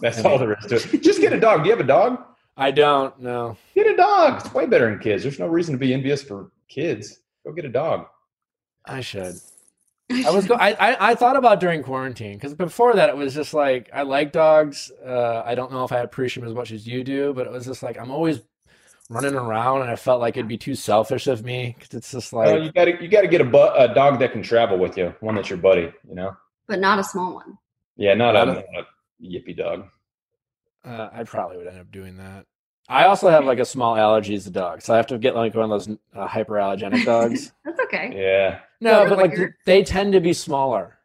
[0.00, 1.02] That's all there is to it.
[1.02, 1.64] Just get a dog.
[1.64, 2.24] Do you have a dog?
[2.56, 3.56] I don't know.
[3.74, 4.40] Get a dog.
[4.44, 5.22] It's way better than kids.
[5.22, 7.18] There's no reason to be envious for kids.
[7.44, 8.06] Go get a dog.
[8.84, 9.34] I should.
[10.12, 13.32] I was go- I, I I thought about during quarantine because before that it was
[13.34, 14.90] just like I like dogs.
[15.06, 17.52] Uh, I don't know if I appreciate them as much as you do, but it
[17.52, 18.40] was just like I'm always
[19.08, 22.32] running around, and I felt like it'd be too selfish of me because it's just
[22.32, 24.42] like Well, you got to you got to get a, bu- a dog that can
[24.42, 25.14] travel with you.
[25.20, 25.92] One that's your buddy.
[26.08, 26.36] You know.
[26.66, 27.56] but not a small one.
[27.96, 29.86] Yeah, not I a, don't- not a yippy dog.
[30.84, 32.46] Uh, I probably would end up doing that.
[32.88, 35.54] I also have like a small allergies to dogs, so I have to get like
[35.54, 37.52] one of those uh, hyperallergenic dogs.
[37.64, 38.12] That's okay.
[38.14, 39.54] Yeah, no, but like weird.
[39.64, 40.96] they tend to be smaller.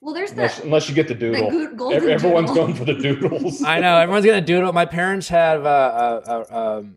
[0.00, 0.64] Well, there's unless, that.
[0.64, 1.50] unless you get the doodle.
[1.50, 2.64] good golden Everyone's doodle.
[2.66, 3.62] going for the doodles.
[3.62, 4.72] I know everyone's gonna doodle.
[4.72, 6.96] My parents have a, a, a, um,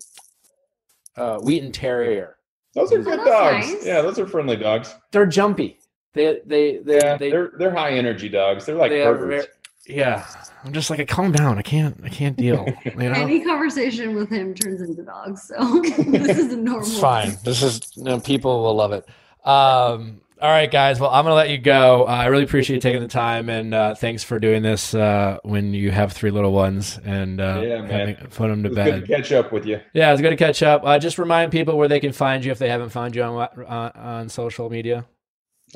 [1.17, 2.37] a Wheaten Terrier.
[2.73, 3.71] Those are Oh, good that's dogs.
[3.73, 3.85] nice.
[3.85, 4.95] Yeah, those are friendly dogs.
[5.11, 5.77] They're jumpy.
[6.13, 8.65] They they they, Yeah, they they're they're high energy dogs.
[8.65, 9.43] They're like they are burgers.
[9.43, 9.47] very,
[9.87, 10.25] yeah.
[10.63, 11.57] I'm just like calm down.
[11.59, 12.65] I can't I can't deal.
[12.85, 13.11] You know.
[13.11, 16.81] Any conversation with him turns into dogs, so this is a normal.
[16.81, 17.37] It's fine.
[17.43, 19.07] This is you know, people will love it.
[19.47, 20.99] Um, all right, guys.
[20.99, 22.03] Well, I'm gonna let you go.
[22.07, 25.37] Uh, I really appreciate you taking the time, and uh, thanks for doing this uh,
[25.43, 27.89] when you have three little ones and uh, Yeah, man.
[27.89, 28.85] having, put them to bed.
[28.85, 29.79] good to catch up with you.
[29.93, 30.81] Yeah, it's good to catch up.
[30.83, 33.35] Uh, just remind people where they can find you if they haven't found you on
[33.35, 35.05] what- on, on social media.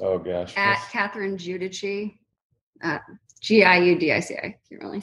[0.02, 0.54] Oh gosh.
[0.58, 2.18] At Catherine Giudici,
[2.84, 3.00] uh,
[3.42, 4.56] G I U D I C I.
[4.70, 5.02] Can't really.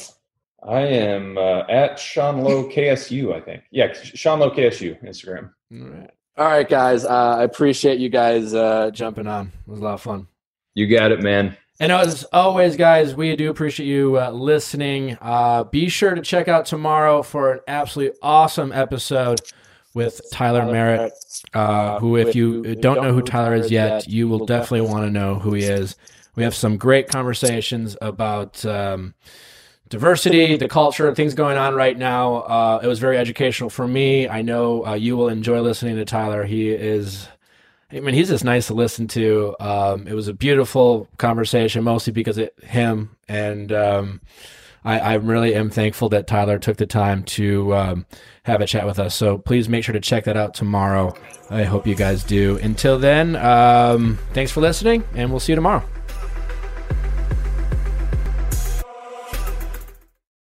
[0.63, 3.63] I am uh, at Sean Lowe KSU, I think.
[3.71, 5.51] Yeah, Sean Lowe KSU, Instagram.
[5.73, 6.11] All right.
[6.39, 7.05] All right, guys.
[7.05, 9.53] Uh, I appreciate you guys uh, jumping on.
[9.67, 10.27] It was a lot of fun.
[10.75, 11.57] You got it, man.
[11.81, 15.17] And as always, guys, we do appreciate you uh, listening.
[15.21, 19.41] Uh, be sure to check out tomorrow for an absolutely awesome episode
[19.95, 21.13] with Tyler, Tyler Merritt,
[21.55, 25.07] uh, who, if you don't, don't know who Tyler is yet, you will definitely want
[25.07, 25.97] to know who he is.
[26.37, 29.15] We have some great conversations about um,
[29.89, 32.37] diversity, the culture, things going on right now.
[32.37, 34.29] Uh, it was very educational for me.
[34.29, 36.45] I know uh, you will enjoy listening to Tyler.
[36.45, 37.27] He is,
[37.91, 39.57] I mean, he's just nice to listen to.
[39.61, 43.17] Um, it was a beautiful conversation, mostly because of him.
[43.29, 44.21] And um,
[44.85, 48.07] I, I, really am thankful that Tyler took the time to um,
[48.45, 49.15] have a chat with us.
[49.15, 51.15] So please make sure to check that out tomorrow.
[51.51, 52.59] I hope you guys do.
[52.59, 55.83] Until then, um, thanks for listening, and we'll see you tomorrow.